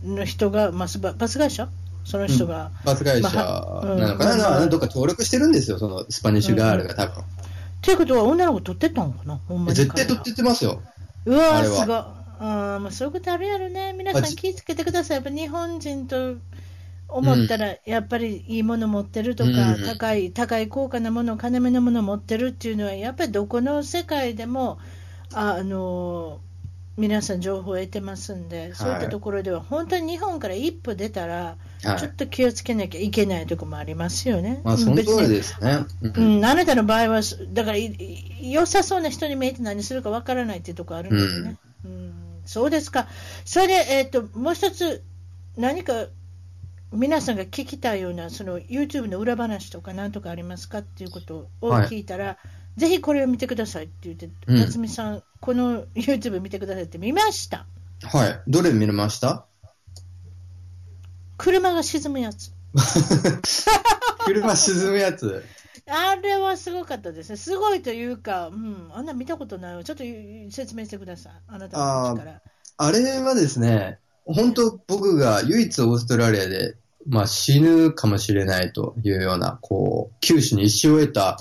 [0.04, 1.67] の人が、まあ、ババス会社？
[2.06, 2.72] その人が。
[2.86, 7.24] バス会社なのかな、まあなどっか登録してるんですよ、そのスパニッシュガールが多分。
[7.24, 7.26] っ
[7.82, 9.39] ていうことは女の子取ってったのかな？
[9.48, 9.76] ほんまに。
[9.76, 10.82] 絶対取ってってますよ。
[11.26, 11.95] うわー、すごい。
[12.41, 13.93] あーまあ、そういうことあるやろね。
[13.98, 15.17] 皆さん気をつけてください。
[15.17, 16.36] やっぱ日本人と
[17.10, 24.80] 思ったら、やっぱりいいもの持ってるとか、うん高い、高い高価なもの、金目のもの持ってるっていうのは、やっぱりどこの世界でも、
[25.34, 26.39] ああの、
[26.98, 31.36] 皆さん情報を得てますんで、そういったところでは、本当に日本から一歩出たら、
[31.82, 34.60] はいちょっと気をつけなきゃいけないところもありますよね。
[34.65, 35.78] まあ、その通り別にですね。
[36.02, 37.22] ううんん、あなたの場合は、
[37.54, 37.78] だから
[38.41, 41.56] 良さそうな人に見えて何するかわからないっていうところあるんですね。
[41.86, 42.13] うん
[42.45, 43.08] そうですか。
[43.45, 45.04] それで、えっともう一つ、
[45.56, 46.08] 何か
[46.91, 52.38] 皆さんが聞きたいようなその YouTube の裏話とか何とかありますかっていうことをはい聞いたら、
[52.78, 57.65] ぜひこれを見てくださいって言って、うん夏美さん、この YouTube 見てくださいって見ました。
[58.04, 58.41] はい。
[58.47, 59.45] どれ見れました？
[61.38, 62.52] 車が沈むやつ。
[64.25, 65.43] 車沈むやつ？
[65.88, 67.38] あれはすごかったですね。
[67.38, 69.84] すごいというか、うん、あんな見たことないわ。
[69.84, 70.04] ちょっと
[70.52, 71.34] 説明してください。
[71.47, 72.41] あなたの口から。
[72.78, 76.75] あれはですね、本当僕が唯一オーストラリアで、
[77.08, 81.38] まあ死ぬかもしれないというような、こう、九死に一生を得た、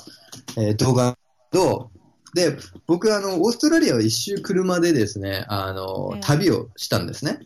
[0.57, 1.17] えー動画
[1.51, 1.91] と、
[2.35, 7.41] で、僕あの、オーストラリアを一周車でですね、あのええ、旅をしたんですね。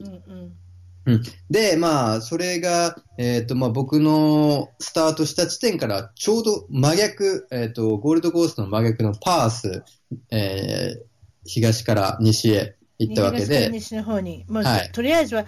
[0.00, 0.52] うん
[1.06, 1.22] うん。
[1.50, 9.84] で、まあ、それが、えっ、と、まあ、僕のスタートした地点からちょうど真逆、えっ、と、ゴールドコーストの真逆のパース、
[10.30, 11.14] えー
[11.46, 14.90] 東から西へ行ったわけで、東から西の方に、もうはい。
[14.92, 15.44] とりあえずは、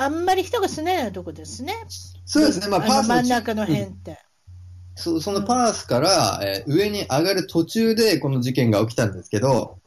[0.00, 1.74] あんまり人が住んでないとこですね。
[2.24, 4.18] そうですね、まあ、パーのス真ん中の辺うんって。
[4.94, 9.78] そそのパースから、えー上に上がる途中でこの事件が起きたんですけど、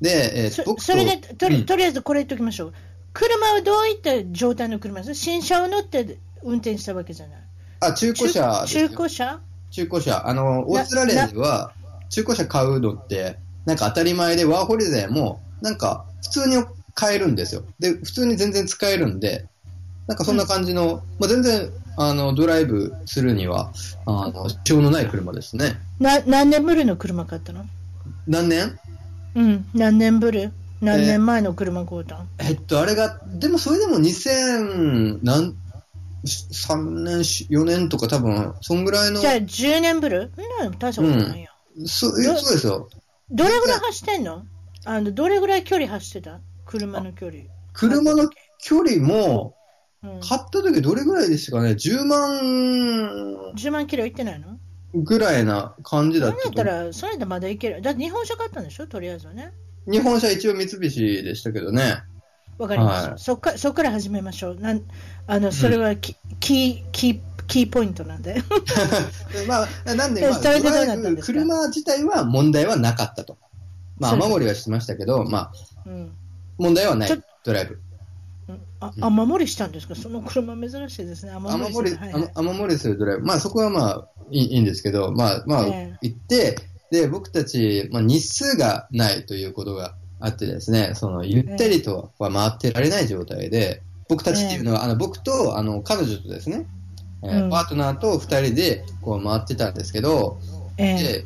[0.00, 2.74] で、えーそ僕とそれでとり、うんとりあえずこれ言っておきましょう。
[3.12, 5.14] 車はどういった状態の車です？
[5.14, 7.40] 新車を乗って運転したわけじゃない。
[7.80, 9.40] あ、中古車中古車？
[9.70, 10.26] 中古車。
[10.26, 11.72] あの、オーストラリアでは、
[12.10, 17.64] 中古車買うのって、なんか当たり前で、ワーホリデーも、なんか、普通に買えるんですよ。
[17.78, 19.46] で、普通に全然使えるんで、
[20.06, 23.72] なんかそんな感じの、まあ、全然、あの、ドライブするには、
[24.06, 25.78] あの、支障のない車ですね。
[25.98, 27.64] な何年ぶりの車買ったの？
[28.26, 28.78] 何年？
[29.34, 30.50] うん、何年ぶり？
[30.80, 35.54] 何年前の車買うたん、えっと、あれが、でもそれでも2000、なん、
[36.24, 40.16] 3年、4年とか多分、そんぐらいの、じゃあ10年ぶり？
[40.16, 40.30] うん、
[40.78, 41.50] 大したことないよ。
[41.86, 42.88] そうそうですよ。
[43.30, 44.44] どれぐらい走ってんの？
[44.84, 46.40] あのどれぐらい距離走ってた？
[46.66, 47.44] 車の距離。
[47.72, 48.28] 車の
[48.62, 49.54] 距離も、
[50.04, 52.40] うん、買った時どれぐらいでしたかね ?10 万
[53.56, 54.58] 10万キロ行ってないの？
[54.94, 56.58] ぐらいな感じだそれったと。
[56.58, 57.80] やったら、それやったらまだいける。
[57.82, 58.86] だって日本車買ったんでしょ？
[58.86, 59.52] とりあえずはね。
[59.90, 62.02] 日本車一応三菱でしたけどね。
[62.58, 63.08] わかりました。
[63.10, 64.54] はいそっかそっから始めましょう。
[64.56, 64.82] なん
[65.26, 68.42] あのそれはキ,、キーキーキーポイントなんで。
[69.48, 71.22] まあ、なんで、まあ、それでったんですか？
[71.38, 73.36] 車自体は問題はなかったと。
[73.98, 75.52] まあ、そうです雨漏りはしましたけど、まあ、
[75.86, 76.12] うん
[76.58, 77.10] 問題はない
[77.44, 77.80] ドライブ。
[78.94, 79.20] うんあうん。
[79.20, 79.94] 雨漏りしたんですか？
[79.94, 81.32] その車珍しいですね。
[81.32, 83.24] 雨雨漏り、雨雨漏りするドライブ。
[83.24, 86.56] まあ、そこはまあ、いいいいんですけど、まあ、まあ、え行って、
[86.90, 96.66] で、僕たち、まあ、日数がないということがあってですね、その、ゆったりとは回ってられない状態で、僕たちっていうのは、あの、僕と、あの、彼女とですね、
[97.22, 97.50] えーうん。
[97.50, 100.38] パートナーと二人で、こう回ってたんですけど、
[100.76, 101.02] ええ。
[101.02, 101.24] で、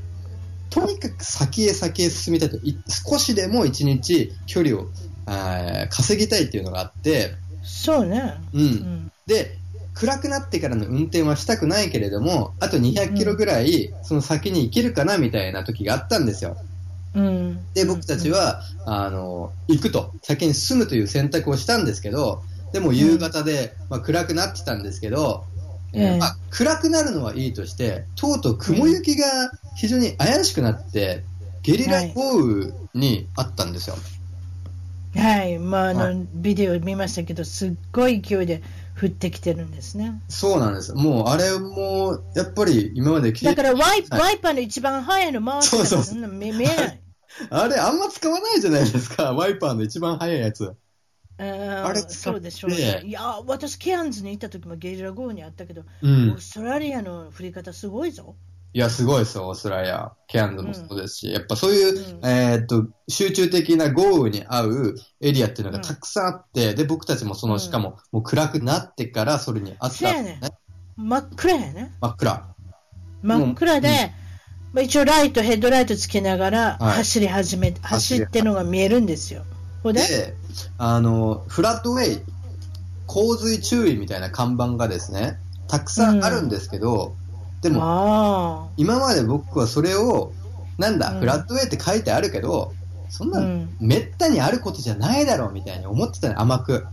[0.70, 4.86] とにかく先へ先へ進みたいと、い少しでも一日距離を、
[5.26, 8.34] あー稼ぎたいっていうのがあって、そうね。
[8.52, 8.60] うん。
[8.60, 9.58] うんで、
[9.92, 16.56] 暗くなってからの運転はしたくないけれども、あと200キロぐらい、その先に行けるかなみたいな時があったんですよ。
[17.14, 22.42] うん、で、僕たちは、あの、行くと、先に進むという選択をしたんですけど、
[22.72, 25.44] でも夕方で、まあ、暗くなってたんですけど、
[25.92, 29.26] えーええまあ、暗くなるのはいいとして、とうとう雲行きが
[29.76, 31.24] 非常に怪しくなって、
[31.62, 33.94] ゲリラ豪雨にあったんですよ。
[33.94, 34.02] はい、
[35.60, 38.62] まああの、はビデオ見ましたけど、すっごい勢いで
[39.00, 40.20] 降ってきてるんですね。
[40.28, 40.92] そうなんです。
[40.94, 47.02] もう、あれも、やっぱり今まで経だからワイ、はいワイパーの一番速いの回ってたら見見えない。
[47.50, 49.32] あれ、あんま使わないじゃないですか。
[49.32, 50.76] ワイパーの一番速いやつ。
[51.38, 53.00] ああれそうでしょうね。
[53.04, 56.40] いや、私、ケアンズに行った時もゲリラ豪雨にあったけど、オうんー。
[56.40, 58.34] ストラリアの降り方すごいぞ。
[58.74, 60.12] いや、すごいですよ、オーストラリア。
[60.26, 62.26] ケアンズもそうですし、やっぱそういう、うん。
[62.28, 67.60] えーっと、集中的な豪雨に合うエリアっていうのがたくさんあって、で、僕たちもその、うん。
[67.60, 70.40] しかも、もう暗くなってからそれにあったんですそうやね
[70.96, 71.92] 真っ暗やね。
[72.00, 72.54] 真っ暗。
[73.22, 73.94] 真っ暗で、うん。
[74.74, 76.96] まあ、一応ライト、ヘッドライトつけながらはい。
[76.96, 79.44] 走り始め、走ってのが見えるんですよ。
[79.84, 80.34] で、
[80.76, 82.22] あの、フラットウェイ、
[83.06, 87.14] 洪水注意みたいな看板がですね、たくさんあるんですけど、
[87.62, 90.32] でも、あ今まで僕はそれを、
[90.78, 91.20] なんだ、うん。
[91.20, 92.72] フラットウェイって書いてあるけど、
[93.08, 93.76] そんな、うん。
[93.80, 96.86] めったにあることじゃないだろうみたいに思ってたね、甘く。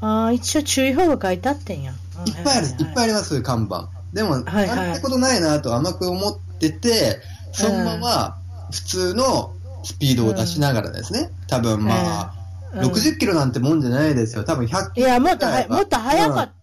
[0.00, 1.92] あ、ああ、一応注意報が書いてあってんや。
[2.26, 3.88] いっぱいある、いっぱいあります、看板。
[4.12, 4.68] でも、はいはい。
[4.68, 7.20] なんてことないなと甘く思ってて、
[7.52, 8.38] そのまま
[8.70, 9.52] 普通の
[9.84, 12.34] スピードを出しながらですね、多分まあ、
[12.74, 12.80] うん。
[12.80, 14.44] 60キロなんてもんじゃないですよ。
[14.44, 16.57] 多分100いキロや、もっともっと早かった。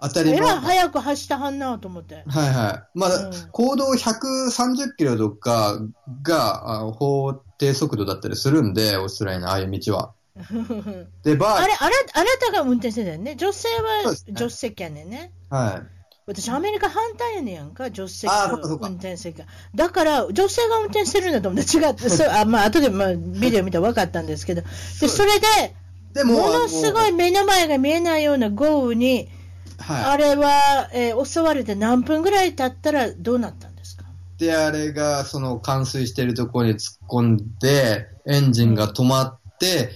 [0.00, 0.38] 当たり前。
[0.38, 2.22] えらいはい早く走ったはんなと思って。
[2.26, 2.98] はい。
[2.98, 5.78] まあ、うん行動130キロとか
[6.22, 10.12] があ法定速度だったりするんで、オーストラリアのああいう道は。
[11.24, 13.36] で、バー、あれ、あれ、あなたが運転してたよね。
[13.36, 13.68] 女性
[14.04, 15.32] は助手席やねんね。
[15.48, 15.96] はい。
[16.26, 19.44] 私、アメリカ反対やねんやんか、助手席運転席が。
[19.74, 24.62] だから、女性が運転してるんだと思って、違って、 そうあまあ後で、まあ、ビデオ見たら分かったんですけど、
[25.00, 25.46] でそれで、
[26.12, 29.28] でも、ものすごい目の前が見えないような豪雨に、
[29.78, 30.04] はい。
[30.04, 34.04] あれは、えー襲われて何分ぐらい経ったらどうなったんですか？
[34.38, 39.90] で、あれが、その、冠水してるところに突っ込んで、エンジンが止まって、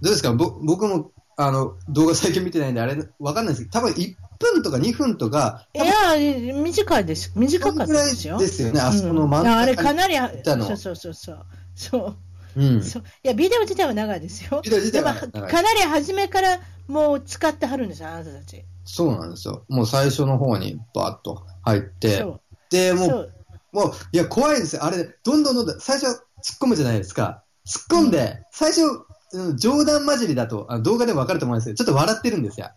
[0.00, 0.32] どうですか？
[0.32, 7.32] ぼ僕も、あの、動画最近見てないんで、あれ、わかんないですけど、多分1分とか2分とか、いや、短いです。
[7.34, 8.38] 短かったですよ。
[8.38, 11.46] ですよねあそこの真ん中にうんあれかなり、たのそうそうそうそう。
[11.74, 12.16] そう
[12.56, 12.82] うん。
[12.82, 14.60] そういや、ビデオ自体は長いですよ。
[14.62, 18.64] ビデオ自体はかなり初めからもう使ってはるんですよ、あなたたち。
[18.84, 19.64] そうなんですよ。
[19.68, 22.24] もう最初の方にバーッと入って。
[22.70, 23.32] で、も、そう
[23.72, 24.84] うもう、いや、怖いですよ。
[24.84, 26.22] あれ、どんどんどんどん、最初、突っ
[26.62, 27.44] 込むじゃないですか。
[27.66, 32.70] 突っ込んで、最初、うん冗談交じりだと、あ動画でもわかると思うんですけど、ちょっと笑ってるんですよ。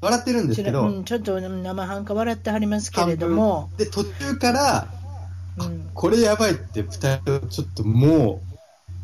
[0.00, 4.86] 笑ってるんですけど、うん、ちょっと生半可笑ってはりますけれども、で、途中から、
[5.58, 8.51] うん、これやばいって二人とちょっともう、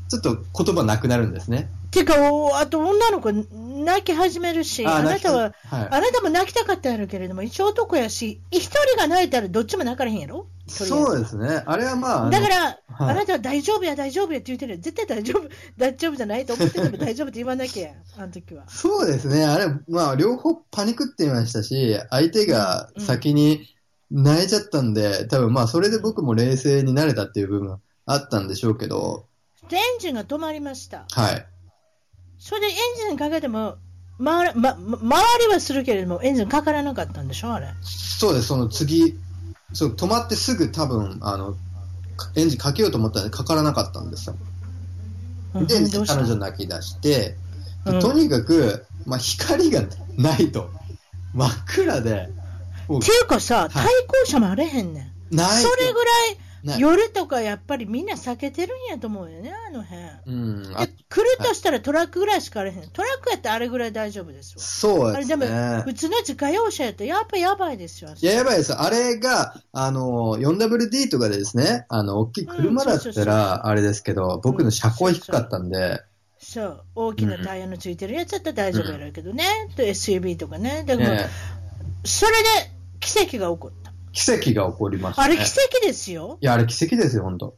[0.08, 1.70] ちょっと言葉なくなるんですね。
[1.90, 10.46] てか、おあと女の子泣き始めるし、あなたは、はい、あなたも泣きたかったやるけれども、一応男やし、一人が泣いたらどっちも泣かれへんやろ？
[10.66, 11.62] そうですね。
[11.64, 18.64] あれはまあ、だから、はいあなたは大丈夫や、大丈夫やって言ってるよ絶対大丈夫、大丈夫じゃないと思ってても大丈夫って言わなきゃ、あの時は。
[18.68, 19.44] そうですね。
[19.44, 23.68] あれ、まあ、両方パニックっていましたし、相手が先に
[24.10, 29.27] 泣いちゃったんで、多分まあ、それで僕も冷静になれたっていう部分あったんでしょうけど、
[29.68, 31.06] でエンジンが止まりました。
[31.10, 31.46] はい。
[32.38, 32.74] それでエン
[33.08, 33.76] ジンかけても、
[34.22, 37.68] 回らま、ま回りはするけれども、エンジンかからなかったんでしょ、あれ。
[37.82, 39.18] そうです、その次、
[39.72, 41.56] そう、止まってすぐ多分、あの、
[42.34, 44.36] エンジンかけようと思ったんでかからなかったんですよ。
[45.54, 47.36] で、彼女泣き出して、
[47.86, 49.82] うんとにかく、まあ、光が
[50.16, 50.68] ないと。
[51.32, 52.28] 真っ暗で、
[52.96, 55.36] っていうかさ、い対向車もあれへんねん。
[55.36, 60.02] ないそれぐらないい、夜とかやっぱりみんな避けてるんやと思うよね、あの辺。
[60.26, 62.88] うん、あで来るとしたらトラックぐらいしかあれへん。
[62.90, 64.62] トラックやったらあれぐらい大丈夫ですわ。
[64.62, 65.82] そうであれでも、すね。
[65.84, 68.10] 普通の自家用車やとやっぱやばいですよ。
[68.20, 68.72] いや、やばいです。
[68.72, 76.02] あれが、あの、4WD とかでですね、あの、大きい車だったうんそうそうそうら、あれですけど、僕の車高低かったんで、
[76.40, 79.44] そう、大きなタイヤのついてるやつだったら大丈夫やろうけどね、
[79.76, 80.84] と SUV とかね。
[80.86, 81.28] だから、ね
[82.04, 83.87] それで奇跡が起こった。
[84.18, 85.34] 奇跡が起こりました、ね。
[85.34, 86.38] あれ奇跡ですよ。
[86.40, 87.56] いや、あれ奇跡ですよ、本当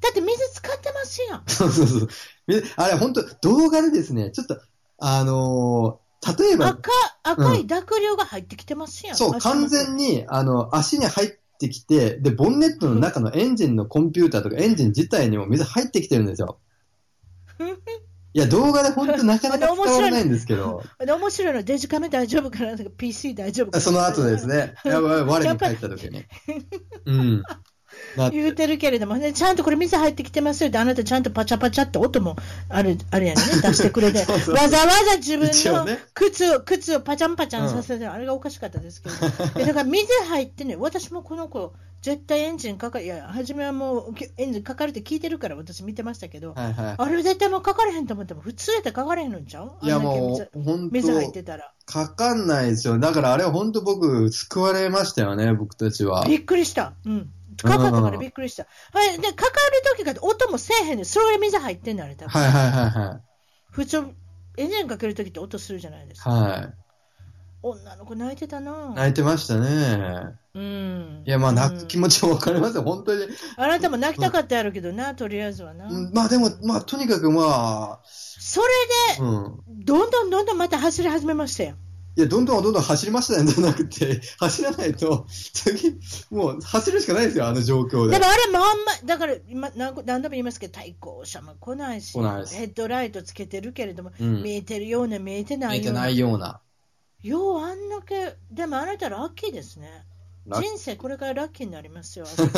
[0.00, 1.42] だって水使ってますやん。
[1.46, 2.08] そうそうそう。
[2.46, 4.60] みあれ、本当動画でですね、ちょっと、
[4.98, 6.90] あのー例えば、赤
[7.22, 9.16] 赤い濁流が入ってきてますやん。
[9.16, 11.30] そう、完全に、あの、足に入っ
[11.60, 16.58] てきて、で、ボンネットの中のエンジンのコンピューターとかエンジン自体にも水入ってきてるんですよ。
[18.38, 22.76] いや、動画で本当なかなか伝わらないんですけど、で面白いの、デジカメ大丈夫かな？
[22.76, 23.80] とか、PC 大丈夫かな？
[23.82, 26.24] その後ですね、やばい、我に帰った時に。
[27.06, 27.42] うん。
[28.30, 30.68] 言うてるけれども、ね、ちゃんとこれ水入ってきてますよ。
[30.68, 32.36] って、あなたちゃんとパチャパチャって音も
[32.68, 35.98] あるあるやんね、 出してくれて、そうそうわざわざ自分の一応ね。
[36.14, 39.14] 靴を、靴をパチャンパチャンさせて、あれがおかしかったですけど、
[39.58, 46.94] でだから水入ってね、私もこの子、絶対エンジンかかる、いや、初めはもうエンジンかかるって聞いてるから私見てましたけど、はいはい。
[46.96, 49.72] あれ絶対もうかかれへんと思っても、普通やったらかかれへんのんちゃう？
[49.82, 51.72] いやも水う、本水入っ当てたら。
[51.86, 52.98] かかんないですよ。
[52.98, 56.24] だからあれは本当僕、救われましたよね、僕たちは。
[56.26, 56.94] びっくりした。
[57.04, 57.30] うん。
[57.60, 58.66] かかったからびっくりした。
[58.92, 59.18] はい。
[59.18, 61.04] で、かかるときが音もせえへんねん。
[61.04, 62.30] それ水入ってんのあれ多分。
[62.30, 63.22] はいはいはいはい。
[63.72, 64.04] 普通、
[64.56, 66.30] エンジンかけるときって音するじゃないですか。
[66.30, 66.74] はい。
[67.60, 70.36] 女の子泣いてたな泣いてましたね。
[70.58, 71.22] うん。
[71.24, 73.26] いや、まあ、泣うんく気持ちはわかりますよ、本当に。
[73.56, 75.86] あなたも泣きたかったやろうけどな、とりあえずはな。
[75.86, 78.66] うんまあでも、まあ、とにかくまそれ
[79.20, 79.78] あ、うん。
[79.78, 81.76] で、どんどんどんどんまた走り始めましたよ。
[82.16, 86.00] いや、どんどんどんどん走りましたね、じゃなくて、 走らないと、次、
[86.30, 88.18] もう走るしかないですよ、あの状況で。
[88.18, 92.24] でもあれまんま、だから今何個何度も言いますけど、対向車も来ないし、いヘ
[92.64, 96.00] ッドライトつけてるけれども、うん見えてるような、見えてな見えていような。
[96.00, 96.60] ないような。
[97.22, 100.04] ようあんだけ、でもあなたラッキーですね。
[100.48, 102.26] 人生これからラッキーになりますよ。
[102.26, 102.48] 助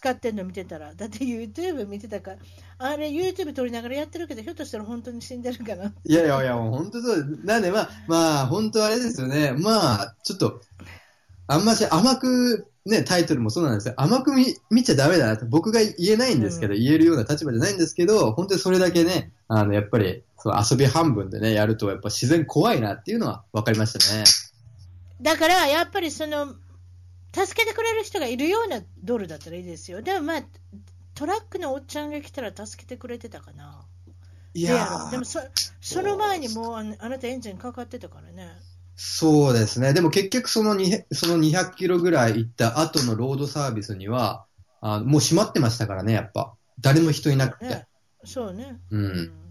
[0.00, 0.94] かってんの見てたら。
[0.94, 2.38] だって YouTube 見てたから、
[2.78, 5.92] あれ YouTube 撮りながらやってるけど、ひょっとしたら本当に死んでるかな。
[6.04, 7.38] いやいやいや、もう本当そう。
[7.44, 9.52] なんで、まあ、まあ、本当あれですよね。
[9.52, 10.60] まあ、ちょっと、
[11.46, 13.94] あんまし甘く、ね、タイトルもそうなんですよ。
[13.96, 24.24] 甘く見見ちゃダメだなって僕が言えないんですけど、言えるような立場じゃないんですけど、本当にそれだけね、あの、やっぱり、その遊び半分でね、やると、やっぱ自然怖いなっていうのは分かりましたね。
[25.20, 26.54] だから、やっぱりその、
[27.32, 30.02] 助けてくれる人がいるようなドルだったらいいですよ。
[30.02, 30.42] でもまあ、
[31.14, 33.84] トラックのおっちゃんが来たら助けてくれてたかな。
[34.54, 35.40] いでやでもそ、
[35.80, 38.56] その前にもうあなたエンジンかかってたからね。
[38.96, 39.92] そうですね。
[39.92, 44.46] でも結局その200その200キロぐらい行った後のロードサービスには、
[44.80, 46.54] あもう閉まってましたからね、やっぱ。
[46.80, 47.66] 誰も人いなくて。
[47.66, 47.86] ね
[48.24, 48.78] そうね。
[48.90, 49.47] うん。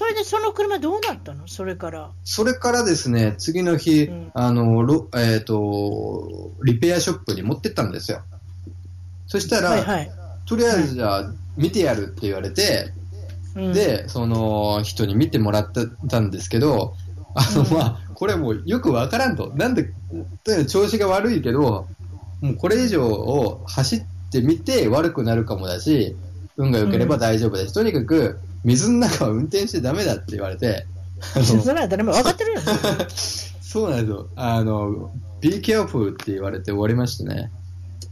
[0.00, 1.46] それでその車どうなったの？
[1.46, 2.10] それから。
[2.24, 8.22] それからですね、次の日、うんあの、ロえっ、と、リペアショップに持ってったんですよ。
[9.26, 10.10] そしたら、はいはい。
[10.46, 12.94] とりあえずじゃあ、見てやるって言われて、
[13.54, 16.94] うん、で、その人に見てもらってたんですけど、
[17.34, 19.52] あの、うんまあ、これもうよくわからんと。
[19.54, 21.86] なんで、とにかく調子が悪いけど、
[22.40, 26.16] もうこれ以上を走ってみて悪くなるかもだし、
[26.56, 30.86] 運が良ければ大丈夫だし、とにかく水の中は運転してダメだって言われて、
[31.22, 32.66] それは誰も分かってるよね。
[33.62, 34.28] そうなんですよ。
[34.36, 37.50] あの、be careful って言われて終わりましたね。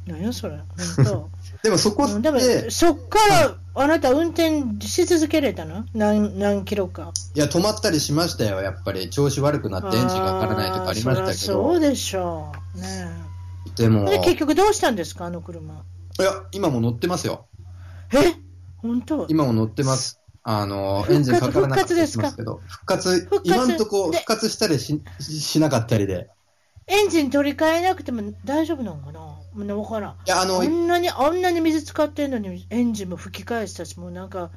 [0.06, 0.58] 何よそれ。
[0.96, 1.28] 本当。
[1.62, 5.84] でもそこって、そっからあなた運転し続けれたの？
[5.94, 7.12] 何何キロか。
[7.34, 9.10] いや、止まったりしましたよ、やっぱり。
[9.10, 11.80] 調子悪くなってエンジンがかからないとかありましたけあーそそうど。
[11.80, 12.80] でしょう。
[12.80, 13.10] ね
[13.76, 14.12] でも、え。
[14.12, 15.74] で、い結局どうしたんですか、あの車。
[15.74, 17.46] や、今も乗ってますよ。
[18.12, 18.34] え？
[18.78, 19.26] 本当？
[19.28, 20.17] 今も乗ってます。
[20.42, 22.62] あの、エンジンかからなかったりしますけど。
[22.66, 26.30] 復活、復活今んとこで復活したりしししなかったりで。
[26.86, 29.20] エンジン取り替えなくても大丈夫なのかな？
[29.20, 30.12] もうね、わからん。
[30.12, 34.50] いや、あのあ、んなに、あんなに水使ってんのに、エンジンも吹き返したし、もうなんか、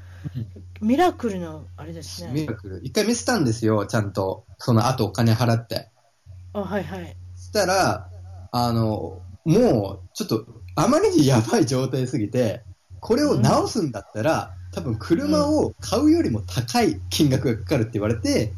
[0.79, 2.31] ミラクルのあれですね。
[2.31, 2.79] ミラクル。
[2.83, 4.45] 一回見せたんですよ、ちゃんと。
[4.59, 5.89] その後お金払って。
[6.53, 7.17] あ、はいはい。
[7.35, 8.07] そしたら、
[8.53, 12.63] あの、もう、ちょっと、あまりにやばい状態すぎて、
[13.01, 18.53] これを直すんだったら、多分車を買うよりも高い金額がかかるって言われて、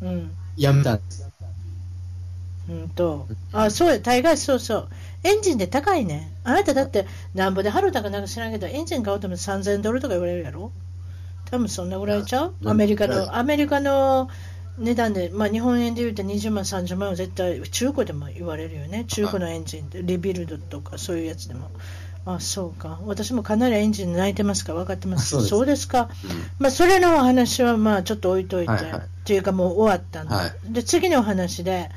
[0.00, 0.30] うん。
[0.56, 1.28] やめたんです。
[2.68, 3.26] うんと。
[3.52, 4.88] あ、そうや、大概そうそう。
[5.24, 6.30] エンジンで高いね。
[6.44, 10.70] あなただって、なんぼで払うたかなんか知らんけど、エンジン買うとも3000ドルとか言われるやろ？
[11.50, 12.54] 多分そんなぐらいちゃう？
[12.60, 14.28] うんアメリカはいの、アメリカの
[14.78, 19.04] 値段で、まあ日本円で言うと20万、30万は絶対中古でも言われるよね。
[19.08, 21.70] 中古のエンジンで、リビルドとかそういうやつでも。
[22.26, 23.00] あ、そうか。
[23.04, 25.30] 私もかなりエンジン泣いてますから分かってます。
[25.30, 25.50] そうです。
[25.50, 26.10] そうですか。
[26.58, 29.00] まあ、それのお話はまあちょっと置いといて、はいはい。
[29.00, 30.72] っていうかもう終わったんで、はい。
[30.72, 31.90] で次のお話で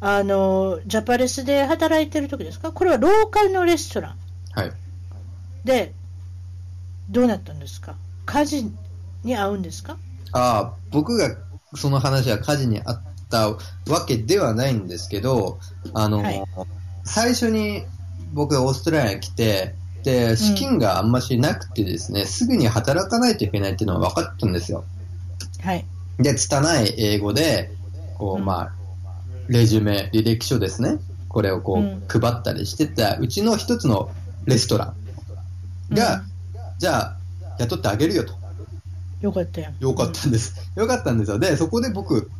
[0.00, 4.16] あの、ジャパレスで働いてる時ですか、これはローカルのレストラン。
[4.52, 4.72] はい。
[5.64, 5.92] で
[7.08, 8.64] どうなったんですか、火事
[9.24, 9.96] に遭うんですか？
[10.32, 11.36] ああ、僕が
[11.74, 13.58] その話は火事にあったわ
[14.06, 15.58] けではないんですけど、
[15.92, 16.42] あの、はい。
[17.04, 17.84] 最初に
[18.32, 24.84] 僕がオーストラリアに来て、で、資金があんましなくてですね、すぐに働かないといけないっていうのは分かったんですよ。
[25.62, 25.84] はい、
[26.18, 27.70] で、拙い英語で、
[28.16, 28.72] こう、うんまあ、
[29.48, 30.98] レジュメ、履歴書ですね。
[31.28, 34.10] これをこう、うん配ったりしてたうちの一つの
[34.46, 34.94] レストラ
[35.90, 36.22] ンが、
[36.78, 37.16] じゃあ、
[37.58, 38.34] 雇ってあげるよと。
[39.20, 39.68] よかったよ。
[39.80, 40.54] よかったんです。
[40.74, 41.38] よかったんですよ。
[41.38, 42.30] で、そこで僕、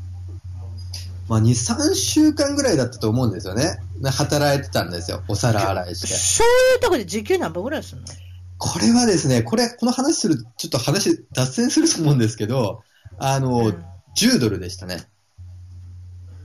[1.31, 3.79] まあ、2、3週間ぐらいだったと思うんですよね。
[4.03, 5.23] で働いてたんですよ。
[5.29, 6.07] お皿洗いして。
[6.09, 8.07] そういうとこで時給何本ぐらいするの？
[8.59, 12.83] これはですね、これ、この話する、ちょっと話、脱線すると思うんですけど、
[13.19, 13.85] あの、うん
[14.17, 15.05] 10ドルでしたね。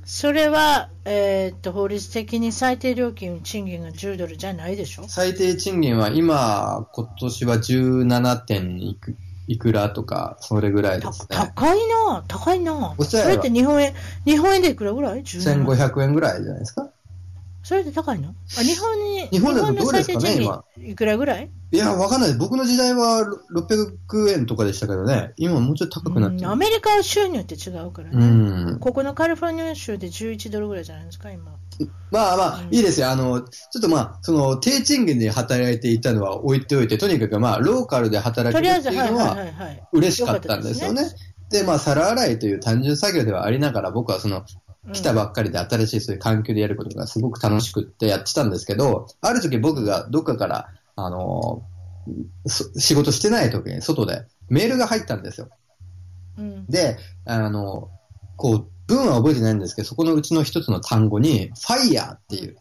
[0.05, 5.05] それは、えーっと法律的に最低料金、賃金が10ドルじゃないでしょ？
[5.07, 9.15] 最低賃金は今、今年は17点いく
[9.47, 11.27] いくらとか、それぐらいでたすね。
[11.29, 12.95] 高いな、高いな。
[12.99, 13.93] それって日本円、
[14.25, 16.89] 日本円でいくらぐらい ?17 1500円ぐらいじゃないですか？
[17.65, 18.29] それで高いの？
[18.29, 21.49] あ日本に、日本だとどうですかね日本の最低賃金いくらぐらい？
[21.71, 22.33] いや、わかんない。
[22.35, 28.73] 僕の時代は600円とかでしたけどね、今もうちょっと高くなってるうんアメリカは州によって違うからうね。
[28.73, 28.79] ん。
[28.79, 31.53] ここのカリフォルニア州で11ドルぐらいじゃないですか、今。
[32.11, 33.09] まあまあう、んいいですよ。
[33.09, 39.37] あの、ちょっとまあ、その、低賃金で働いていたのは置いておいて、とにかくまあ、ローカルで働とりあえず、けるっていうのは。
[39.91, 41.01] 嬉しかったんですよね。
[41.49, 44.43] で、まあ、皿洗いという単純作業ではありながら、僕はその、うん
[44.93, 51.63] 来たばっかりで新しいそういう環境でやることがすごく楽しくってやってたんですけど、ある時僕がどっかから、あの
[52.45, 55.49] そ仕事してない時に外でメールが入ったんですよ。
[56.37, 57.89] うんで、あの、
[58.35, 62.57] こう、文は覚えてないんですけど、そこのうちの一つの単語に、ファイヤーっていう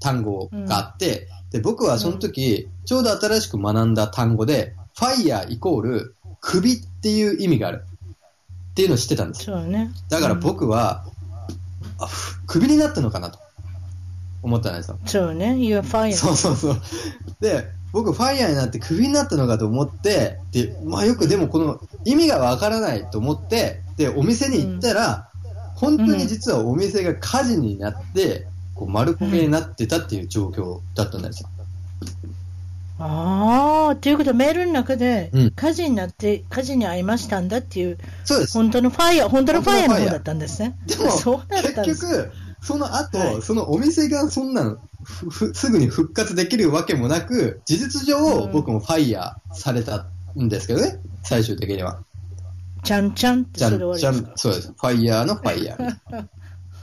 [0.00, 7.84] 単語があって、で、僕はその時、ちょうど新しく学んだ単語で、ファイヤーイコール首っていう意味がある
[8.70, 9.44] っていうのを知ってたんです。
[9.44, 9.90] そうね。
[10.08, 11.06] だから僕は、
[11.98, 13.38] あふ首になったのかなと
[14.42, 14.98] 思ったんですよ。
[15.06, 15.52] そうね。
[15.52, 16.12] You're fire.
[16.12, 16.80] そうそうそう。
[17.40, 25.28] で、僕、ファイヤーになってクビになったのかと思って、で、まあよくでもこの意味がわからないと思って、で、お店に行ったら、
[25.74, 31.48] 本当に実はお店が火事になって、こう丸焦げになってたっていう状況だったんですよ。
[32.98, 38.54] ああ、ということはメールの中でうん火事になって、火事に遭いましたんだっていう、そうです。
[38.54, 40.78] 本当のファイヤー、本当のファイヤーの方だったんですね。
[40.86, 42.32] でも、そうだったんです結局、
[42.62, 50.06] その後、はいそのお店がそんなのふふすぐに復活できるわけもなく、事実上、うん僕もファイヤーされた
[50.38, 52.00] んですけどね、最終的には。
[52.82, 54.68] ちゃんちゃんってじゃん、それ終じゃわりんそうです。
[54.68, 56.10] ファイヤーのファイヤー。
[56.10, 56.28] か。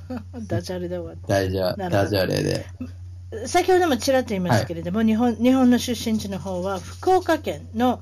[0.48, 2.66] ダジャレで終わっダジャ、なるほどダジャレで。
[3.42, 3.48] た。
[3.48, 8.02] 先ほどもちらっと言いましたけれども、日本日本の出身地の方は福岡県の、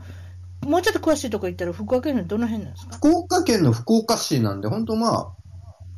[0.66, 2.96] もうちょっと詳しいところ行ったら福岡県のどの辺なんですか？
[2.98, 5.34] 福岡県の福岡市なんで、本当ま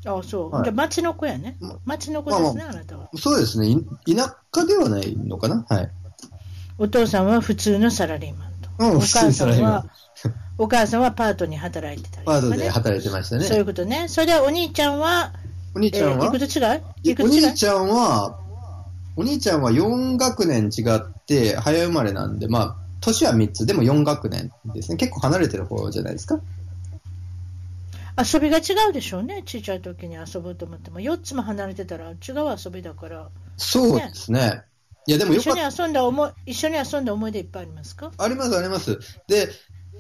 [0.06, 0.52] あそう。
[0.52, 1.78] はいじゃあ町の子やねま。
[1.86, 3.10] 町の子ですね、まあなたは。
[3.14, 3.68] あ、そうですね。
[3.70, 5.66] い田舎ではないのかな？
[5.70, 5.90] はい。
[6.78, 8.70] お父さんは普通のサラリーマンと。
[8.80, 9.86] うんお母さんは
[10.58, 13.46] お母さんはパートに働いてたりとパートで働いてましたね。
[13.46, 14.08] そういうことね。
[14.08, 15.34] それでお兄ちゃんは、
[15.76, 16.28] お兄えー、ちゃんは？
[16.28, 16.84] いくつ違う？
[17.04, 18.40] いく違う兄ちゃんは、
[19.16, 24.98] お兄ちゃんは4学年違って、早生まれなんで、まあ、年は3つ、でも4学年ですね。
[24.98, 26.40] 結構離れてる方じゃないですか。
[28.18, 29.44] 遊びが違うでしょうね。
[29.46, 32.16] ちっちゃい時に遊ぼうと思っても、4つも離れてたら違う
[32.64, 34.62] 遊びだから、そうですね。
[35.08, 35.62] いや、でもよ一緒に。
[35.62, 38.12] 遊んだ思い、一緒に遊んだ思い出いっぱいありますか？
[38.18, 39.00] あります、あります。
[39.28, 39.50] で、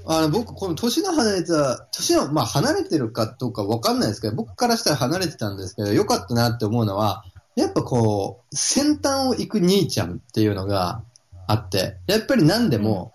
[0.05, 7.25] あの、僕、この年の離れた、年の、まあ、離れてるかどうかわかんないですけど、僕からしたら離れてたんですけど、よかったなって思うのは、
[7.55, 11.03] やっぱこう、先端を行く兄ちゃんっていうのが
[11.47, 13.13] あって、やっぱり何でも、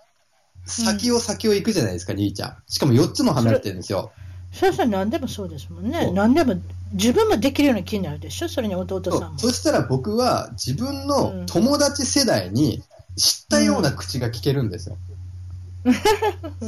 [0.64, 2.57] 先を先を行くじゃないですか、兄ちゃん。
[2.68, 4.12] しかも4つも離れてるんですよ。
[4.53, 6.11] そうそう、何でもそうですもんね。
[6.12, 6.55] 何でも、
[6.93, 8.49] 自分もできるような気になるでしょ？
[8.49, 9.36] それに弟そさんも。
[9.36, 12.82] うそしたら僕は自分の友達世代に
[13.16, 14.97] 知ったような口が聞けるんですよ。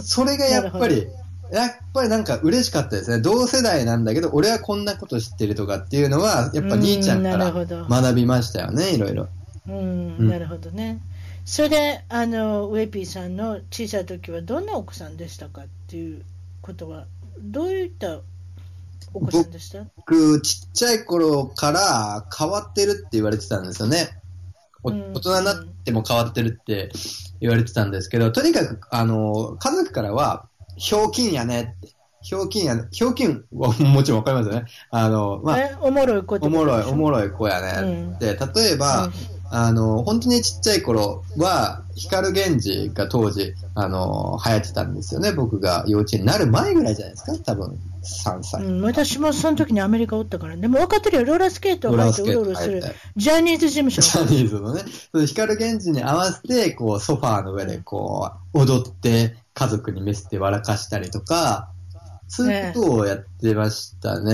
[0.03, 1.07] それがやっぱり、
[1.53, 3.21] やっぱりなんか嬉しかったですね。
[3.21, 7.53] 同世代なんだけど、俺はこんなこと知ってるとかっていうのは、やっぱ兄ちゃんから。
[7.53, 9.29] 学びましたよね、いろいろ。
[9.69, 11.01] うん、うんなるほどね。
[11.45, 16.23] それで、あの、ウェピーさんの小さい時はどんなお子さんでしたかっていう
[16.63, 17.07] ことは、
[17.41, 18.21] どういった
[19.13, 19.81] お子さんでした？
[19.97, 24.11] 僕、ちっちゃい頃から変わってるって言われてたんですよね。
[24.83, 26.91] 大人になっても変わってるって
[27.41, 30.47] 言われてたんですけど、とにかく、あの、家族からは、
[30.81, 31.95] ひょうきんやねって。
[32.23, 32.85] ひょうきんやね。
[32.91, 34.65] ひょうきんは もちろんわかりますよね。
[34.91, 38.39] あの、まあ、えおもろい子おもろい、おもろろい子やねって。
[38.61, 39.11] 例えいば、
[39.53, 45.33] あの、本当にちっちゃい頃は、光源氏が当時、あの、流行ってたんですよね。
[45.33, 47.37] 僕が幼稚園になる前ぐらいじゃないですか。
[47.45, 47.79] 多分、
[48.25, 48.65] 3歳。
[48.65, 52.83] うん、私もその時にアメリカおったから、でも分かってるよ、ローラースケートを履いてうろうろする
[53.17, 61.71] ジャニーズ事務所ジャニーズのね、その光源氏に合わせて、こう、ソファーの上でこう、踊って、家族に見せて笑かしたりとか、
[62.29, 64.33] そういうことをやってましたね。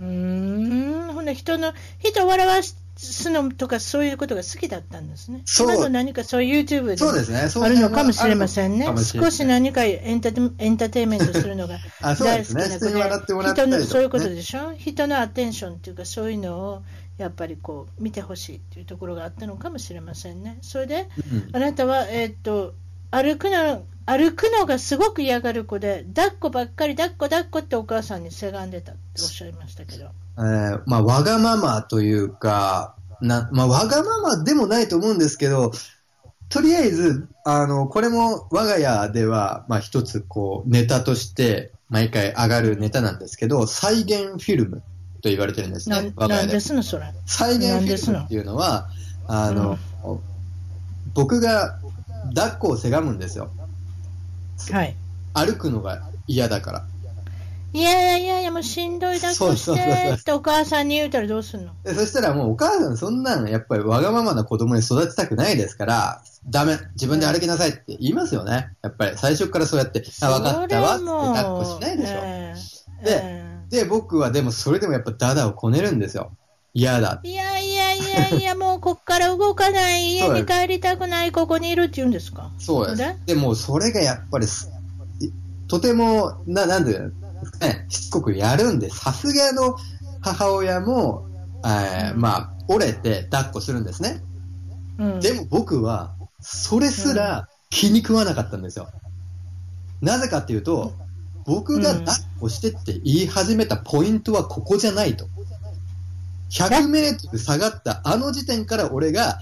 [0.00, 2.62] うーん、ほんで人の、人を笑わ
[2.96, 5.42] すのとかそういうことが好きだったんですね。
[5.44, 7.38] そう今の何かそういう YouTube でそうですね。
[7.38, 9.04] あるのかもしれませんねあるのかも。
[9.04, 14.74] しれない少し何かエンタテエンターテインメントするのが 大好きな子で、ね人のそういうことでしょ？
[14.76, 16.82] 人のアテンションっていうかそういうのを
[17.18, 20.58] やっぱりこう見てほしいっていうところがあったのかもしれませんね。
[20.62, 22.74] それで、うんあなたは、えーっと、
[23.10, 30.10] 歩くの、歩くのがすごく嫌がる子で、抱っこばっかり、抱っこ抱っこってお母さんにせがんでたっておっしゃいましたけど。
[30.36, 35.72] えーまあ、わがままというか、な、まあ、わがままでもないと思うんですけど、
[36.50, 44.82] とりあえず、あの、これも我が家では、まあ、一つ、こう、ネタとして、毎回上がるネタなんですけど、再現フィルム
[45.22, 46.52] と言われてるんですなね、我が家で。
[46.54, 47.12] でそれ。
[47.24, 48.88] 再現フィルムっていうのは、
[49.26, 49.78] あの、
[51.14, 51.78] 僕が
[52.34, 53.50] 抱っこをせがむんですよ。
[54.72, 54.96] はい。
[55.34, 56.86] 歩くのが嫌だから。
[57.72, 61.72] いやいやいやもうしんどい抱っこしてってお母さんに言うたらどうすんの？
[61.82, 68.68] でそしたらもうお母さんそんなんやっぱりわがままな子供に育てたくないですから、ダメ、自分で歩きなさいって言いますよね。
[68.82, 72.12] やっぱり最初からそうやって、あ、わかったわって抱っこしないでしょ。
[72.22, 72.54] え
[73.02, 76.30] えでえで、僕はでもそれでもやっぱダダをこねるんですよ。
[76.74, 77.20] 嫌だ。
[77.24, 77.63] えいやい
[77.98, 82.50] やいやいや、もうこっから動かない、家に帰りたくない、ここにいるって言うんですか？
[82.58, 83.16] そうですで？
[83.26, 84.46] でもそれがやっぱり
[85.68, 86.98] とても、な、なんで、
[87.60, 89.76] ね、しつこくやるんで、さすがの
[90.20, 91.26] 母親も、
[91.64, 94.22] えーまあ、折れて抱っこするんですね。
[94.98, 95.20] うん。
[95.20, 98.88] でも僕は、それすら気に食わなかったんですよ。
[100.02, 100.92] なぜかっていうと、
[101.46, 102.06] 僕が抱っ
[102.40, 105.26] こしてって言い始めたポイントはここじゃないと。
[106.54, 109.40] 100メートル下がったあの時点から俺が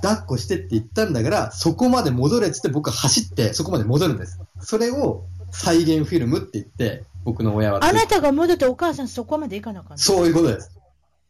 [0.00, 4.40] 抱っこしてって言ったんだから、そこまで戻れってって僕は走ってそこまで戻るんです。
[4.60, 7.84] それを再現フィルムって言って、僕の親は。
[7.84, 10.02] あなたが戻ってお母さんそこまで行かなかった。
[10.02, 10.70] そういうことです。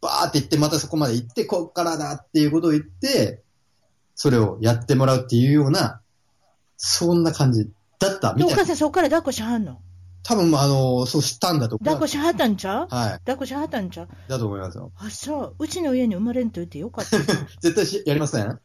[0.00, 3.42] バーって言って、またそこまで行って、こっからだっていうことを言って、
[4.14, 6.00] それをやってもらうっていうような、
[6.76, 8.54] そんな感じだったみたいな。
[8.54, 9.80] でお母さんそこから抱っこしはんの？
[10.24, 11.84] 多分、あの、そうしたんだと思う。
[11.84, 12.86] 抱っこしはったんちゃう？
[12.88, 13.10] はい。
[13.20, 14.08] 抱っこしはったんちゃう？
[14.28, 14.92] だと思いますよ。
[14.96, 15.54] あ、そう。
[15.58, 17.24] うちの家に生まれんと言ってよかったな。
[17.60, 18.46] 絶対しやりません？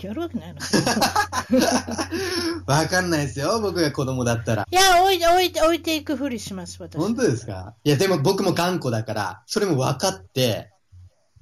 [0.00, 0.60] やるわけないの。
[2.66, 4.66] わかんないですよ、僕が子供だったら。
[4.70, 7.00] いや、置いて、置いて、置いていくふりします、私。
[7.00, 7.74] 本当ですか？
[7.82, 10.70] いや、でも僕も頑固だから、それも分かって、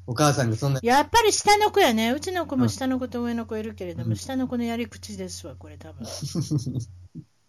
[0.07, 2.13] お母さんがそんな、やっぱり下の子やね。
[2.13, 6.07] うちの子も下の子と上の子いるけれども、うん下の子のやり口ですわ、これ多分。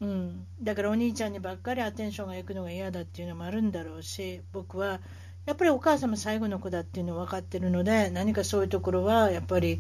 [0.04, 0.48] うん。
[0.62, 5.00] だからお兄ちゃんにばっかりアテンションがいくのが嫌だっていうのもあるんだろうし、僕は、
[5.46, 9.80] やっぱりお母様最後の子だっていうの分かってるので、何かそういうところは、やっぱり、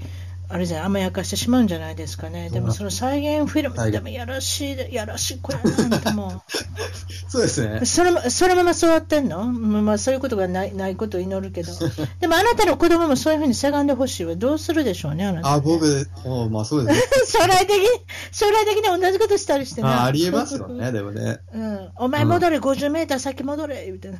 [0.49, 2.49] あれじゃ甘やかしてしまうんじゃないですかね。
[2.49, 6.43] でもその再現フィルム、でもやらしい、やらしい子やな、あんたも。
[7.27, 7.85] そうですね。
[7.85, 11.71] そのそのまま育ってんの、うんまあ、そういうことがないないことを祈るけど、
[12.21, 17.05] でもあなたの子供もそういうふうにせがんでほしいわ、どうするでしょうね、あなたね、あ、僕、おまあそうですね。
[17.25, 17.87] 将来的に、
[18.31, 20.03] 将来的に同じことしたりしてな。
[20.03, 21.39] あありえますよね、 でもね。
[21.53, 24.19] うん、お前戻れ、50メーター先戻れ、みたいな。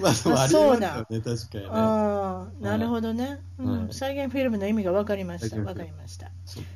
[0.00, 1.70] まあ、でもありえますよね、確かにね。
[1.70, 6.30] ああ、なるほどね、うんはい再現フィルムの意味が分かりました、分かりました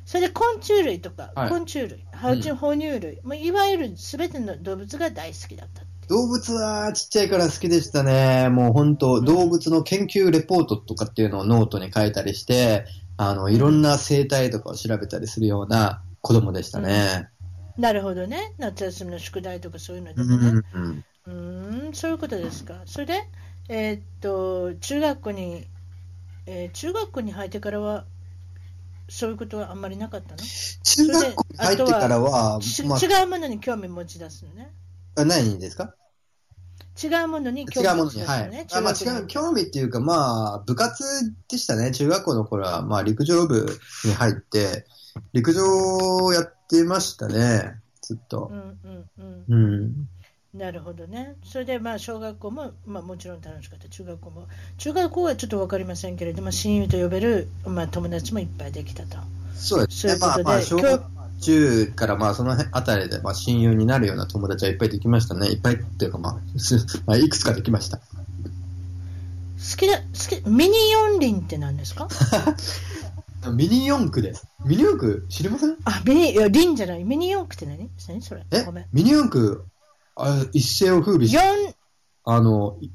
[0.05, 6.07] それで昆虫類とか、はい昆虫類、爬虫哺乳類、まあ、いわゆるすべての動物が大好きだったって。
[6.07, 8.49] 動物はちっちゃいから好きでしたね。
[8.49, 12.85] もう本当、動物の研究レポートとかっていうのをノートに書いたりして、
[13.17, 17.29] あの、いろんな生態とかを調べたりするような子供でしたね。
[17.77, 20.57] なるほどね、夏休みの宿題とかそういうのでうもね。
[20.59, 21.03] ん。
[21.27, 22.81] うーん、そういうことですか。
[22.85, 23.13] それで、
[23.69, 25.67] えーっと、中学校に、
[26.47, 28.05] えー中学校に入ってからは、
[29.07, 30.41] そういうことはあんまりなかったの、
[30.83, 34.71] 中学校に入ってからは、ちま違うものに興味持ち出すのね。
[35.15, 35.93] あ、何ですか？
[37.01, 38.57] 違うものに興違うものに、味持ち出すのね。
[38.57, 38.67] はい。
[38.73, 41.03] あまあ違う、興味っていうか、まあ、部活
[41.49, 41.91] でしたね。
[41.91, 43.65] 中学校の頃は、まあ、陸上部
[44.05, 44.85] に入って、
[45.33, 47.79] 陸上をやってましたね。
[48.01, 48.53] ずっとう。
[48.53, 49.45] んうんうん。
[49.47, 50.07] うん。
[50.57, 51.35] なるほどね。
[51.43, 53.89] それで、まあ、小学校も、まあ、もちろん楽しかった。
[53.89, 54.47] 中学校も。
[54.77, 59.17] 中学校はちょっとわかりませんけれども、親友と呼べる、まあ、友達もいっぱいできたと。
[59.53, 60.17] そうですね。
[60.19, 61.03] まあまあ、小学
[61.41, 65.47] 中からまあその辺あたりでまあ親友になるような友達はいっぱいできましたね。
[65.47, 67.97] いっぱいっていうかまあ、す まあ、いくつかできました。
[67.97, 68.03] 好
[69.77, 70.03] きだ、好
[70.43, 72.07] き、ミニ四輪って何ですか？
[73.53, 74.47] ミニ四駆です。
[74.65, 75.75] ミニ四駆知りません？
[75.83, 77.03] あ、ミニ、いや、輪じゃない。
[77.03, 77.89] ミニ四駆って何？
[78.07, 78.43] 何それ？
[78.51, 78.63] え？
[78.63, 78.85] ごめん。
[78.91, 79.61] ミニ四駆、
[80.15, 81.41] あ一世を風靡し四、
[82.23, 82.89] あの、い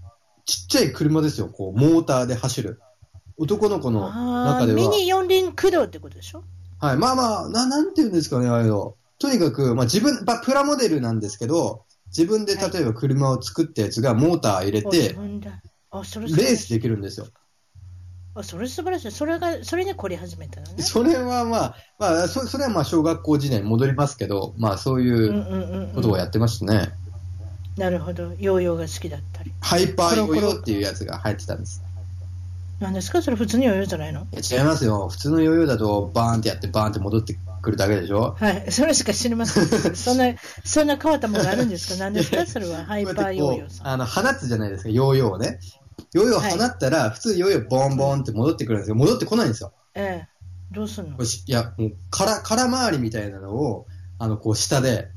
[0.47, 1.49] ちっちゃい車ですよ。
[1.49, 2.81] こう、モーターで走る。
[3.37, 4.11] 男の子の
[4.45, 4.77] 中では。
[4.77, 6.45] ミニ四輪駆動ってことでしょ？
[6.79, 6.97] はい。
[6.97, 8.97] まあまあ、ななんていうんですかね、あれの。
[9.19, 15.51] とにかく、まあ自分、まあプラモデルなんですけど、自分で例えば車を作ったやつがモーター入れお自て、分で
[15.91, 16.33] あ、それレ。
[16.33, 17.27] ースできるんですよ。
[18.35, 19.11] あ、それ素晴らしい。
[19.11, 20.83] それが、それに凝り始めたのね。
[20.83, 25.95] それはまあ、まあ、そそれはまあ小学校時代に戻りますけど、まあそういうんううんうん、うん。
[25.95, 26.93] ことをやってましたね。
[27.81, 28.35] なるほど。
[28.39, 29.53] ヨーヨーが好きだったり。
[29.61, 31.83] ハイパーヨーヨーっていうやつが入ってたんです。
[32.79, 33.23] 何ですか？
[33.23, 34.21] それ普通にヨーヨーじゃないの？
[34.21, 35.09] いや違いますよ。
[35.09, 38.37] 普通のヨーヨーだとバーンってやってバーンって戻ってくるだけでしょ？
[38.39, 38.71] はい。
[38.71, 39.67] それしか知りません。
[39.97, 40.25] そんな、
[40.65, 41.97] そんな変わったものがあるんですか？
[41.99, 42.45] 何ですか？
[42.47, 43.89] それはハイパーヨーヨーさん。
[43.89, 45.59] あの、放つじゃないですか、ヨーヨーをね。
[46.13, 48.95] ヨーヨーを放ったら、普通ヨーヨーボンボンって戻ってくるんですよ。
[48.97, 49.73] 戻ってこないんですよ。
[49.95, 50.29] ええ。
[50.73, 51.17] どうすんの？
[51.19, 53.87] いや、もう、空、空回りみたいなのを、
[54.19, 55.09] あの、こう、下で、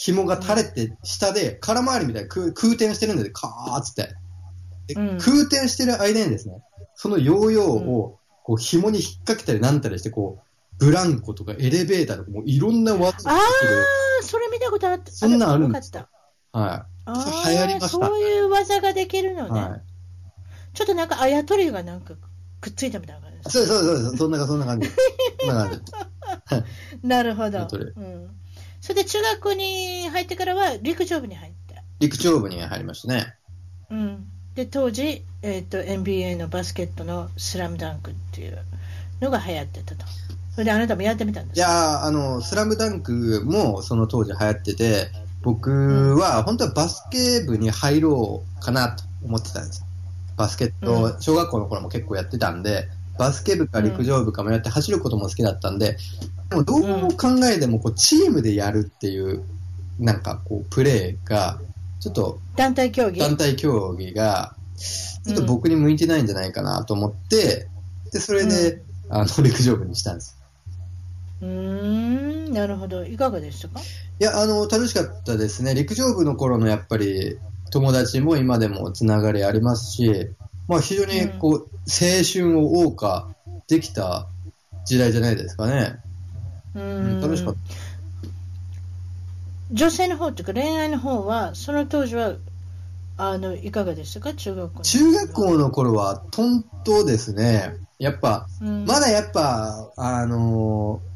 [0.00, 4.16] 紐が垂れて、下で、空回りみたいな空空転してるんで、カーッつって。
[4.94, 6.54] 空転してる間にですね、
[6.94, 15.12] そのヨーヨーを、こう、紐に引っ掛けたりなんたりして、こう、ブランコとかエレベーターとか、もういろんな技あがであ、それ見たことあった。
[15.12, 15.92] そんなんあるんです。
[15.94, 16.06] は
[16.52, 16.86] あ
[17.22, 19.52] それ流行りまあ、したそういう技ができるのい。
[19.52, 19.60] ね。
[19.60, 19.82] はい。
[20.72, 22.14] ちょっとなんかあやとりがなんか
[22.62, 23.50] くっついたみたいな感じ。
[23.50, 24.88] そうそうそうそんな、そんな感じ。
[25.40, 25.92] そんな感じ。
[27.06, 27.68] なるほど。
[27.96, 28.39] うん。
[28.80, 31.76] それで中学校に入ってからは陸上部に入って。
[32.00, 33.34] 陸上部に入りましたね。
[33.90, 34.24] うん。
[34.54, 38.58] で、当時、えっ、と、NBA のバスケットのスラムダンクっていう
[39.20, 40.04] のが流行ってたと。
[40.52, 41.66] それであなたもやってみたんですか？
[41.66, 45.08] いやー、あの、スラムダンクもその当時流行ってて、
[45.42, 49.86] 僕は本当はバスケ部に入ろうかなと思ってたんですよ。
[50.36, 52.88] バスケット、小学校の頃も結構やってたんで、
[53.20, 55.98] バスケ部か陸上部かもやって走ることも好きだったんで、
[56.48, 56.80] でもどう
[57.14, 59.44] 考えてもこうチームでやるっていう、
[59.98, 61.60] なんかこう、プレーが、
[62.00, 63.20] ちょっと団体競技？
[63.20, 67.68] 団体競技が、ちょっと僕に向いてないんじゃないかなと思って、
[68.10, 70.38] で、それで、あの、陸上部にしたんです。
[71.42, 71.48] うー
[72.48, 73.04] ん、なるほど。
[73.04, 73.80] いかがでしたか？
[73.80, 73.82] い
[74.24, 75.74] や、あの、楽しかったですね。
[75.74, 77.38] 陸上部の頃のやっぱり、
[77.70, 80.30] 友達も今でもつながりありますし、
[80.70, 83.26] まあ非常にこう、青春を謳歌
[83.66, 84.28] できた
[84.86, 85.96] 時代じゃないですかね。
[86.76, 87.18] ううん。
[87.18, 87.54] ん楽しかっ
[89.72, 92.34] 女性の方というか恋愛の方は、その当時は、
[93.16, 94.32] あの、いかがでしたか？
[94.32, 97.74] 中学校の中学校の頃は、トントですね。
[97.98, 98.84] やっぱ、うん。
[98.84, 101.10] まだやっぱ、あのー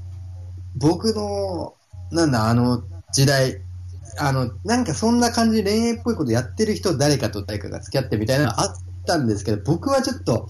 [0.76, 1.74] 僕の、
[2.10, 2.82] なんだ、あの
[3.12, 3.60] 時代、
[4.18, 10.48] あの、なんかそんな感じで恋愛っぽいことやってる人、誰かと誰かが付き合ってみたいなのあったんですけど、僕はちょっと、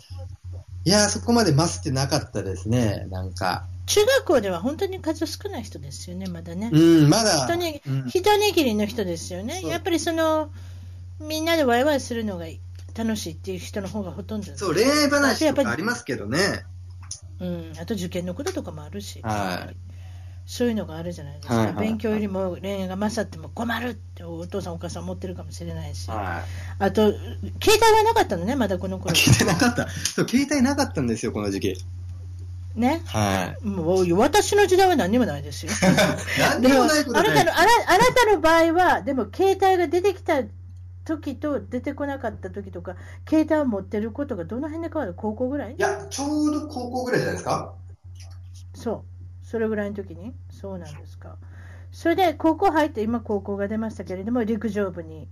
[0.84, 3.66] いやー、そこまで増してなかったですね、なんか。
[3.86, 6.70] 中学校では本当に数少ない人ですよね、まだね。
[6.72, 7.46] うん、まだ。
[7.46, 9.62] 一握うん一握りの人ですよね。
[9.62, 10.50] やっぱりその、
[11.20, 12.46] みんなでワイワイするのが
[12.96, 16.38] 楽しいっていう人の方がほとんどそう、恋愛話とかありますけどね。
[17.40, 19.76] うん、あと受験のこととかもあるし、はい
[20.47, 26.82] そういうのがあるじゃないですか、はいはいはい勉強よりも恋愛が勝っても困るってお父さん、お母さん思ってるかもしれないし、はい。
[26.84, 27.20] あと、携
[27.68, 29.88] 帯はなかったのね、まだこのあ頃聞いてなかった。
[29.88, 31.84] そう、携帯なかったんですよ、この時期。
[32.74, 33.03] ね？
[33.07, 33.64] はい。
[33.66, 35.72] もう私の時代は何にもないですよ。
[35.80, 36.84] も
[37.14, 40.42] あなたのあなあなたの場合は、でも携帯が出てきた
[41.05, 42.97] 時と出てこなかった時とか、
[43.28, 45.14] 携帯を持ってることがどの辺で変わる？
[45.14, 45.74] 高校ぐらい？
[45.74, 47.72] いや、ちょうど高校ぐらいじゃないですか
[48.74, 49.13] そう、
[49.55, 51.36] それぐらいの時に、そうなんですか。
[51.92, 55.28] それで高校入って、今高校が出ましたけれども、陸上部に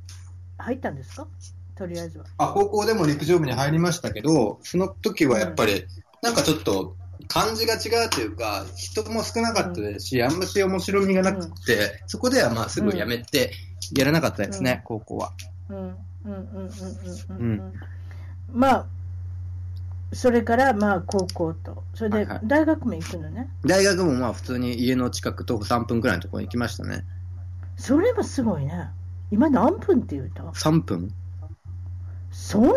[0.58, 1.26] 入ったんですか？
[1.74, 2.24] とりあえずは。
[2.38, 5.84] あ、高校でも陸上部に入りましたけど、その時はやっぱり、
[6.22, 6.96] なんかちょっと、
[7.26, 13.50] 感じが違うというか、人も少なかったですし、あんまし面白みがなくて、そこではまあすぐ辞めて、
[13.96, 15.32] やらなかったですね、高校は。
[15.68, 15.76] うん。
[15.78, 15.98] うん。
[16.28, 16.30] うん。
[16.30, 16.30] うん。
[16.30, 16.30] うん。
[16.30, 17.72] うん、ううん、
[18.54, 18.86] まあ、
[20.12, 23.48] それからまあ高校と、それで大学も行くのね。
[23.64, 27.04] 大学もまあ普通に家の近く徒歩3分くらいのところに行きましたね。
[27.76, 28.90] それもすごいね。
[29.30, 31.10] 今何分って言うと、3分
[32.32, 32.72] そんな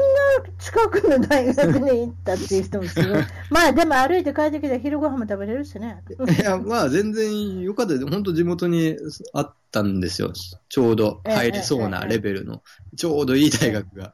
[0.59, 3.23] 近くの大学に行ったっていう人もすごい。
[3.49, 6.03] まあでも歩いて帰ってきたら昼ご飯も食べれるしね。
[6.09, 8.07] いや、まあ全然良かったです。
[8.07, 8.97] 本当地元に
[9.33, 10.33] あったんですよ。
[10.67, 12.63] ちょうど入れそうなレベルの、
[12.97, 14.13] ちょうどいい大学が。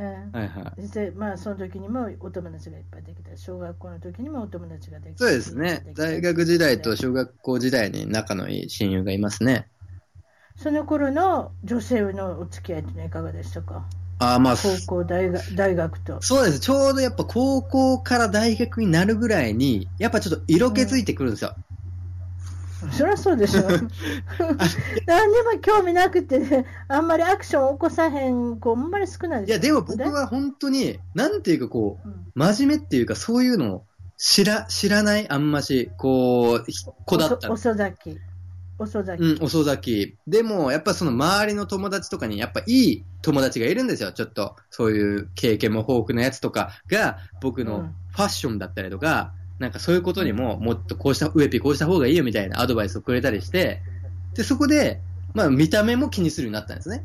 [0.00, 0.90] うんはいはい。
[0.90, 3.36] でまあその時にもお友達がいっぱいできた。
[3.36, 5.24] 小学校の時にもお友達ができた。
[5.24, 5.86] そうですね。
[5.94, 9.70] 大学時代と小学校時代に仲のいい親友がいますね。
[10.56, 13.84] その頃の女性のお付き合いってのはいかがでしたか？
[14.18, 16.20] ああ、まあ、高校、大学大学と。
[16.20, 16.60] そうです。
[16.60, 21.56] ちょうどやっぱ高校から大学になるぐらいに、やっぱちょっと色気づいてくるんですよ。
[22.92, 23.62] そりゃそうでしょ。
[25.06, 33.84] 何にも興味なくて、あんまりアクション起こさへん子、あんまり少ないいや、でも僕は本当に、なんていうかこう、うん真面目っていうかそういうのを
[34.16, 36.66] 知ら、知らないあんまし、こう、
[37.06, 38.18] 子だった遅咲き。
[38.78, 39.22] 遅咲き。
[39.22, 40.16] うん、遅咲き。
[40.26, 44.12] でも、やっぱその周りの友達とかに、やっぱいい友達がいるんですよ。
[44.12, 53.82] ちょっと、そういう経験も豊富なやつとかが、僕のうんファッションだったりとか、なんかそういうことにも、もっとこうした、ウエピこうした方がいいよみたいなアドバイスをくれたりして、
[54.34, 55.00] で、そこで、
[55.34, 57.04] まあ見た目も気にするようになったんですね。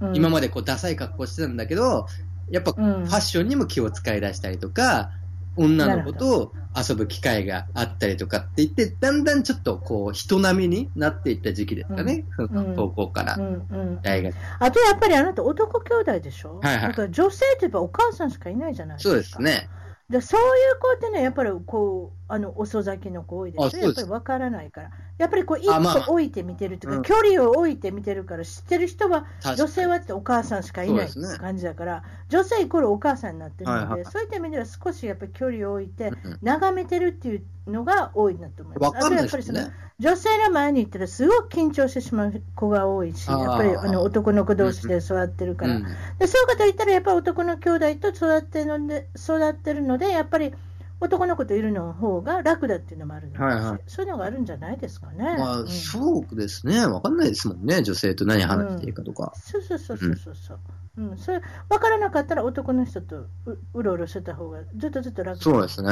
[0.00, 2.06] うん今までこうダサい格好してたんだけど、
[2.50, 5.10] やっぱフうんァッションにも気を使い出したりとか、
[5.56, 12.24] 女の子と遊ぶ機会があったりとかって言って、だんだんちょっとこう人並みになっていった時期ですかね。
[12.36, 14.34] その高校からうんうん、大学。
[14.58, 19.10] あとやっぱりあなた男兄弟でしょ、はいはいだから女性って言えばお母さんしかいないじゃないですか。
[19.10, 19.68] そうですね。
[20.08, 23.78] でそういう子ってね、やっぱりこうあの遅咲きの子多いです。
[23.78, 27.02] やっぱり分からないから、やっぱりこう一歩置いて見てるというか、うん。
[27.02, 31.38] 距離を置いて見てるから、知ってる人は、女性はってお母さんしかいないそうですね。
[31.38, 38.96] 感じだから、女性イコールお母さんになってるので、そういった意味では少しやっぱり距離を置いて、うん眺めてるっていうのが多いなと思います。
[38.96, 39.60] あとやっぱりその。
[40.00, 45.84] 女性の前に行ったらすごく緊張してしまう子が多いし、やっぱりあの男の子同士で育ってるから、うん
[46.18, 50.52] でそういう方言ったら、やっぱり男の兄弟と育ってるので、育ってるので、やっぱり
[51.00, 55.36] 男の子といるの方が楽だっていうのもあるので、はいはいそういうのがあるんじゃないですかね。
[55.38, 56.86] まあ、うんそうですね。
[56.86, 57.82] わかんないですもんね。
[57.82, 59.32] 女性と何話していいかとか。
[59.36, 60.58] そうそうそうそうそうそう、
[60.96, 65.90] うんそれ分からなかったら男の人とううろうろしてた方がずっとずっと楽そうですね。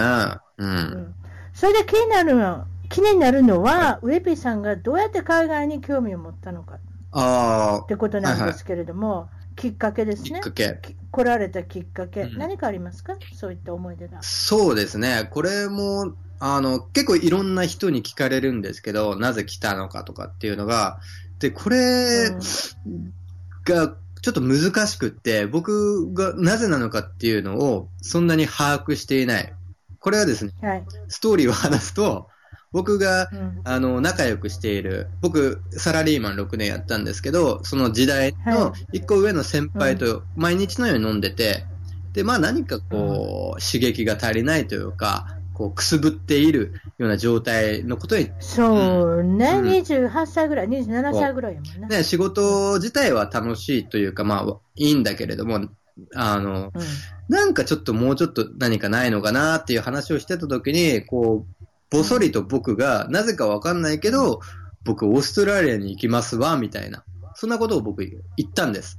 [0.58, 0.64] う。
[0.64, 1.14] うんん、
[1.52, 6.78] それで気になるのは気になるのは、ウェピーさんがどうやって海外に興味を持ったのか
[7.10, 9.30] あってことなんですけれども、
[9.62, 10.40] きっかけですねきっ。
[10.40, 10.78] かけ。
[10.82, 13.14] き来られたきっかけ、うん何かありますか？
[13.36, 14.20] そういった思い出が。
[14.20, 15.28] そうですね。
[15.30, 20.98] これも、あの、結構いろんな人に聞かれるんですけど、なぜ来たのかとかっていうのが、
[21.38, 22.30] で、これ
[23.64, 29.54] がちょっと難しくって、僕がなぜなのかっていうのをそんなに把握していない。
[30.00, 30.84] これはですね、うんはい。
[31.06, 32.30] ストーリーを話すと、
[32.72, 33.60] 僕がうん。
[33.64, 41.64] あの、仲良くしている、僕、サラリーマン6年やったんですけど、その時代の1個上の先輩と毎日のように飲んでて、
[42.12, 49.64] で、まあ何かこう、刺激が足りないというか、こう、くすぶっているような状態のことに、そうね、うん。
[49.66, 51.98] 28歳ぐらい、27歳ぐらいやもんね。
[51.98, 55.60] ね、仕事自体は楽しいというか、まあ、いいんだけれども、
[56.14, 56.82] あの、うん。
[57.28, 61.61] なんかちょっともうちょっと何かないのかなっていう話をしてた時に、こう、
[61.92, 64.40] ぼそりと僕が、なぜかわかんないけど、
[64.84, 67.04] 僕オーストラリアに行きますわ、みたいな。
[67.34, 68.98] そんなことを僕言ったんです。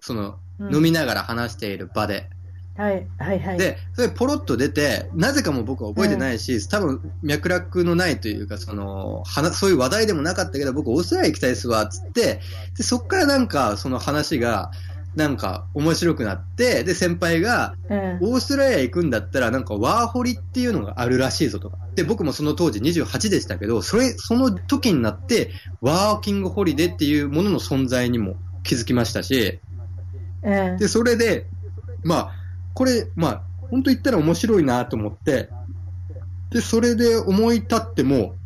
[0.00, 0.38] その、うん
[0.74, 2.28] 飲みながら話している場で。
[2.76, 3.58] はい、はい、はい。
[3.58, 12.40] で、それポロッと出て、なぜかも僕は覚えてないし、多分脈絡のないというか、その、話そういう話題でもなかったけど、僕オーストラリア行きたいですわ、つって、
[12.76, 14.72] で、そっからなんかその話が、
[15.18, 21.76] なんか面白くなって、で、先輩が、うんオーストラリア行くんだったら、なんかワーホリっていうのがあるらしいぞとか。
[21.96, 25.50] で、僕もその当時28でしたけど、それ、その時になって、
[25.80, 29.58] ワーキングホリデーっていうものの存在にも気づきましたし、
[30.44, 31.46] うんで、それで、
[32.04, 32.32] まあ、
[32.74, 35.48] これ、まあ、本当言ったら面白いなと思って、
[36.50, 38.36] で、それで思い立っても、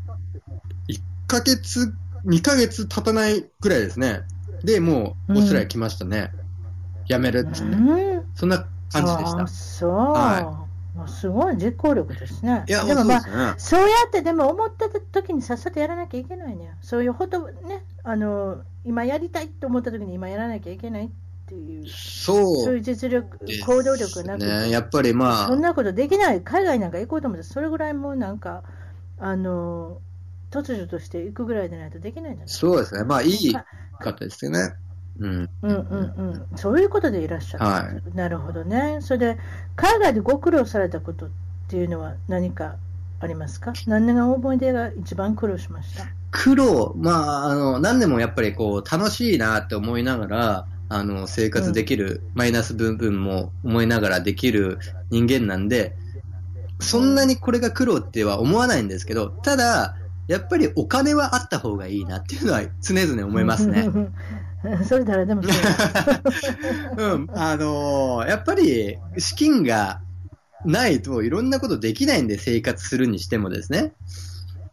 [0.88, 1.94] 1ヶ月、
[2.24, 4.22] 2ヶ月経たないくらいですね。
[4.64, 6.32] で、もう、オーストラリア来ましたね。
[7.12, 7.72] 辞めるっつって。
[7.72, 9.46] うんそんな感じでしたあ。
[9.46, 9.90] そう。
[9.90, 12.64] はもうすごい実行力ですね。
[12.68, 13.54] いや、でもまあ、そうね。
[13.56, 16.76] そうやってでも思った時にさっさとやらなきゃいけないね。
[16.82, 21.10] そういうほどね、あの、今やりたいと思った時に今やらなきゃいけないっ
[21.46, 22.64] ていう、そう。
[22.64, 28.62] そういう実力行動力なくて、ね、やっぱりまあ、そんなことできない、海外なんか行こうと思って、それぐらいもうなんか、
[29.18, 29.98] あの、
[30.50, 33.04] 突如として行くぐらいでないとできないんじゃないそうですね。
[33.04, 33.54] まあ、いい
[33.98, 34.74] 方ですよね。
[35.22, 35.50] うん。
[35.62, 36.30] うんうん。
[36.50, 39.38] うん、そういうことでいらっしゃる、はなるほどね、それで
[39.76, 41.28] 海外でご苦労されたことっ
[41.68, 42.76] ていうのは何か
[43.20, 46.04] ありますか、何年が思い出が一番苦労しました？
[46.32, 54.78] 苦労、まあ、あの、何でもやっぱりこう、楽しいなって思いながら、あの、生活できる、マイナス部分も思いながらできる
[55.10, 55.94] 人間なんで、
[56.80, 59.94] そんなにこれが苦労っては思わないんですけど、ただ、
[60.26, 63.88] やっぱりお金はあった方がいいなっていうのは常々思いますね。
[64.88, 65.52] それ誰でもそう
[66.96, 70.00] うん、あのーやっぱり資金が
[70.64, 73.92] ないといろんなことできないんで生活するにしてもですね。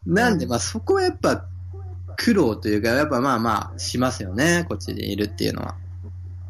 [0.06, 1.46] なんで、うんまあそこはやっぱ
[2.18, 5.76] 苦労というか、やっぱまあまあしますよね、こっちでいるっていうのは。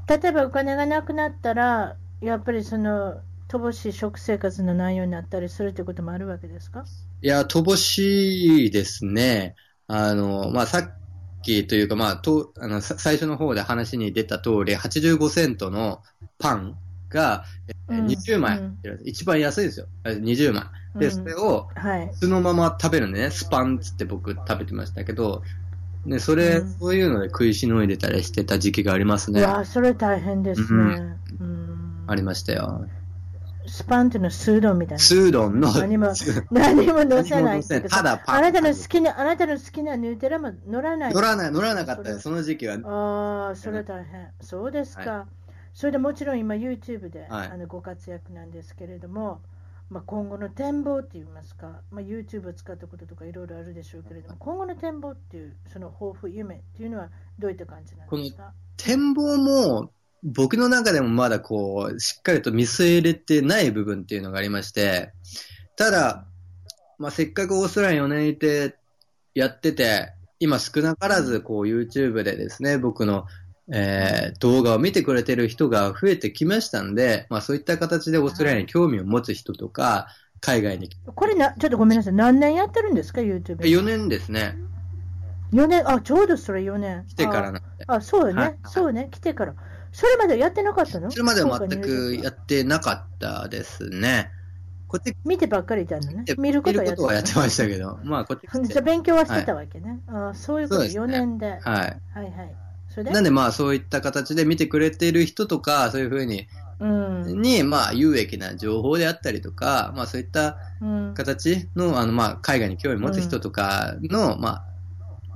[0.08, 6.86] 例えばお金がなくなったら、やっぱりその乏しい食生活の内容になったりするということもあるわけですか？
[7.22, 9.56] いや、乏しいですね。
[9.88, 10.99] あの、まあさっ
[11.42, 16.02] きというか、まあ、とあのさ最初の方で話に出た通り、85セントの
[16.38, 16.76] パン
[17.10, 17.46] が、
[17.90, 19.88] えうん20枚、うん一番安いですよ。
[20.04, 20.64] 20枚。
[20.96, 22.12] で、うんそれを、はい。
[22.14, 25.44] そのまま食べるんでね、スパンっつって僕食べてましたけど、
[26.06, 29.42] ね、それ、うんそういうので食いしのいでたりしてた時期がありますね。
[29.42, 31.18] うわそれ大変ですね。
[32.08, 32.88] ありましたよ。
[33.70, 35.00] スパンっていうのはスードンみたいな。
[35.00, 36.08] スードンの、何も
[36.52, 38.36] 何も乗せないただパン。
[38.38, 41.14] あなたの好きな、あなたの好きなヌーテラも乗らない。
[41.14, 42.76] 乗らない、乗らなかったよ、その時期は。
[42.84, 44.30] ああ、それは大変。
[44.42, 45.28] そうですか。
[45.74, 49.42] それでもちろん今 YouTube で、はいあのご活躍なんですけれども、
[49.90, 57.10] まあ、今後の展望って言いますか、まあ、YouTube を使ったこととかいろいろあるでしょうけれども、今後の展望っていう、その抱負、夢っていうのは
[57.40, 58.54] どういった感じなんですか？
[58.78, 59.92] 展望も、
[60.24, 65.12] 僕の中でもまだこう、しっかりと見据えれてない部分っていうのがありまして、
[65.78, 66.26] ただ、
[66.98, 68.76] まあ、せっかくオーストラリア4年いて
[69.34, 73.26] やってて、今少なからずこう YouTube でですね、僕の、
[73.72, 80.08] えー動画を見てくれてる人が増えてきましたんで、まあそういった形でオーストラリアに興味を持つ人とか、
[80.42, 83.58] 海外に、これな、ちょっとごめんなさい、何年やってるんですか、YouTube。
[83.58, 84.56] 4年ですね、
[85.54, 87.06] 4年、あ、ちょうどそれ4年。
[87.08, 87.62] 来てからなんで。
[87.88, 89.56] ああ、そうよね、はいそうね、来てから。
[90.00, 91.12] それまでやってなかったの？
[91.12, 94.32] それまでは全くやってなかったですね。
[94.88, 96.44] こっち見てばっかりいたのね見。
[96.44, 100.00] 見ることはやってはやってましたけど、まあこっち じゃあ勉強はしてたわけね。
[100.08, 101.48] あそういうこと、ね4年で。
[101.48, 102.00] はいはい。
[102.14, 102.56] はい。
[102.88, 103.12] それで？
[103.12, 106.48] なんでまあそういった形で見てくれている人とか、そういうふうに、
[106.80, 107.42] うん。
[107.42, 111.14] にまあ有益な情報であったりとか、まあそういったうん。
[111.14, 114.64] 形の、あのまあ海外に興味持つ人とかの、ま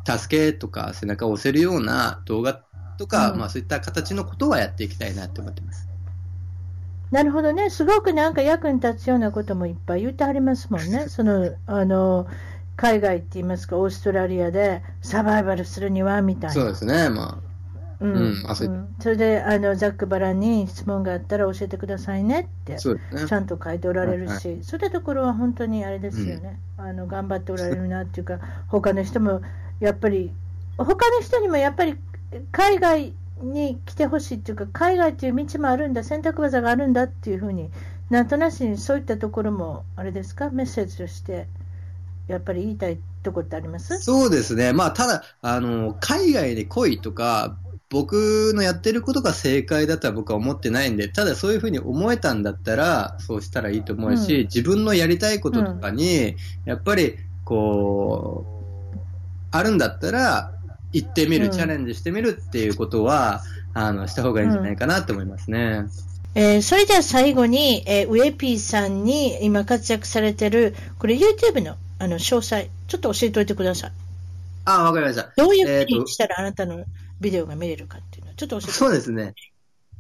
[0.06, 2.62] あ助けとか背中を押せるような動画
[2.98, 3.40] とか、うん。
[3.40, 5.88] まあそういった形のことはやっていきたいなって思ってます。
[7.14, 12.26] なるほどね、すごくなんか役に立つようなこともいっぱい言ってはりますもんね、 そのあの
[12.76, 16.54] 海外って言いますか、オーストラリアでサバイバルするにはみたいな。
[16.54, 17.38] そうですね、ま
[18.00, 18.14] うん。
[18.14, 18.44] うん。
[18.48, 18.68] あそう。
[18.68, 18.88] うん。
[19.00, 22.90] それであのザックバランに質問があったら教えてくださいねってち。
[23.32, 24.64] ゃんと書いておられるし、はい。
[24.64, 29.42] そういったところは本当にあれですよね、あの頑張っておられるなっていうか、他の人も
[29.80, 30.34] やっぱり、
[30.78, 31.96] 他の人にもやっぱり
[32.52, 37.70] 海外に来てほしいっていうか、海外っていう道もあるんだ、選択技があるんだっていうふうに、
[38.10, 41.48] なんとなしにそういったところも、あれですか、メッセージとして、
[42.28, 43.98] やっぱり言いたいところってあります？
[44.00, 44.72] そうですね。
[44.72, 47.58] まあ、ただ、あの、海外で来いとか、
[47.90, 54.42] 僕のやってることが正解だとは僕は思ってないんで、ただそういうふうに思えたんだったら、そうしたらいいと思うし、うん。
[54.44, 58.46] 自分のやりたいこととかに、やっぱり、こ
[58.96, 59.00] う、
[59.52, 60.53] あるんだったら、
[60.94, 63.42] 行ってみる、うんチャレンジしてみるっていうことは、
[63.74, 65.86] あの、した方がいいんじゃないかなと思いますね。
[66.36, 73.92] えーそれでは最後に、えーウエピーさんに今活躍されてる、これ YouTube のあの詳細、ちょっと教えておいてください。
[74.66, 75.32] ああ、わかりました。
[75.36, 76.86] どういうふうにしたらあなたの
[77.20, 79.34] ビデオが見れるかっていうのをちょっと教えてそうですね。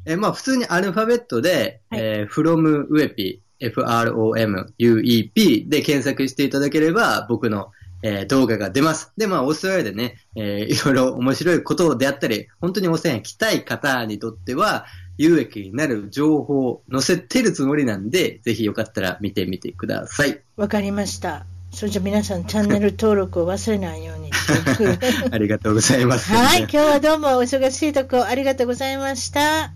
[0.06, 7.72] えーまあ、普通にアルファベットで、はいえー from uepi, f-r-o-m-u-e-p で検索していただければ、僕の、
[8.04, 9.12] えー動画が出ます。
[9.18, 14.86] で、まあ、オーストラリアでね、えーいろいろ面白いことであったり、本当にオーストラリアに来たい方にとっては、
[15.18, 20.42] 有益になる情報を載せてるつもりなんで、ぜひよかったら見てみてください。
[20.58, 21.46] わかりました。
[21.72, 24.30] それじゃあ皆さんチャンネル登録を忘れないように。
[25.32, 26.32] ありがとうございます。
[26.32, 29.72] はい、今日はどうもお忙しいとこありがとうございました。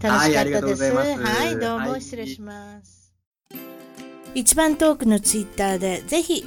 [0.00, 0.82] 楽しかったです。
[0.92, 3.12] はいはい、どうもはい失礼します。
[4.34, 6.46] 一番トークのツイッターでぜひ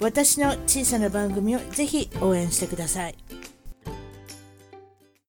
[0.00, 3.14] 私の小さな番組をぜひ応援してください。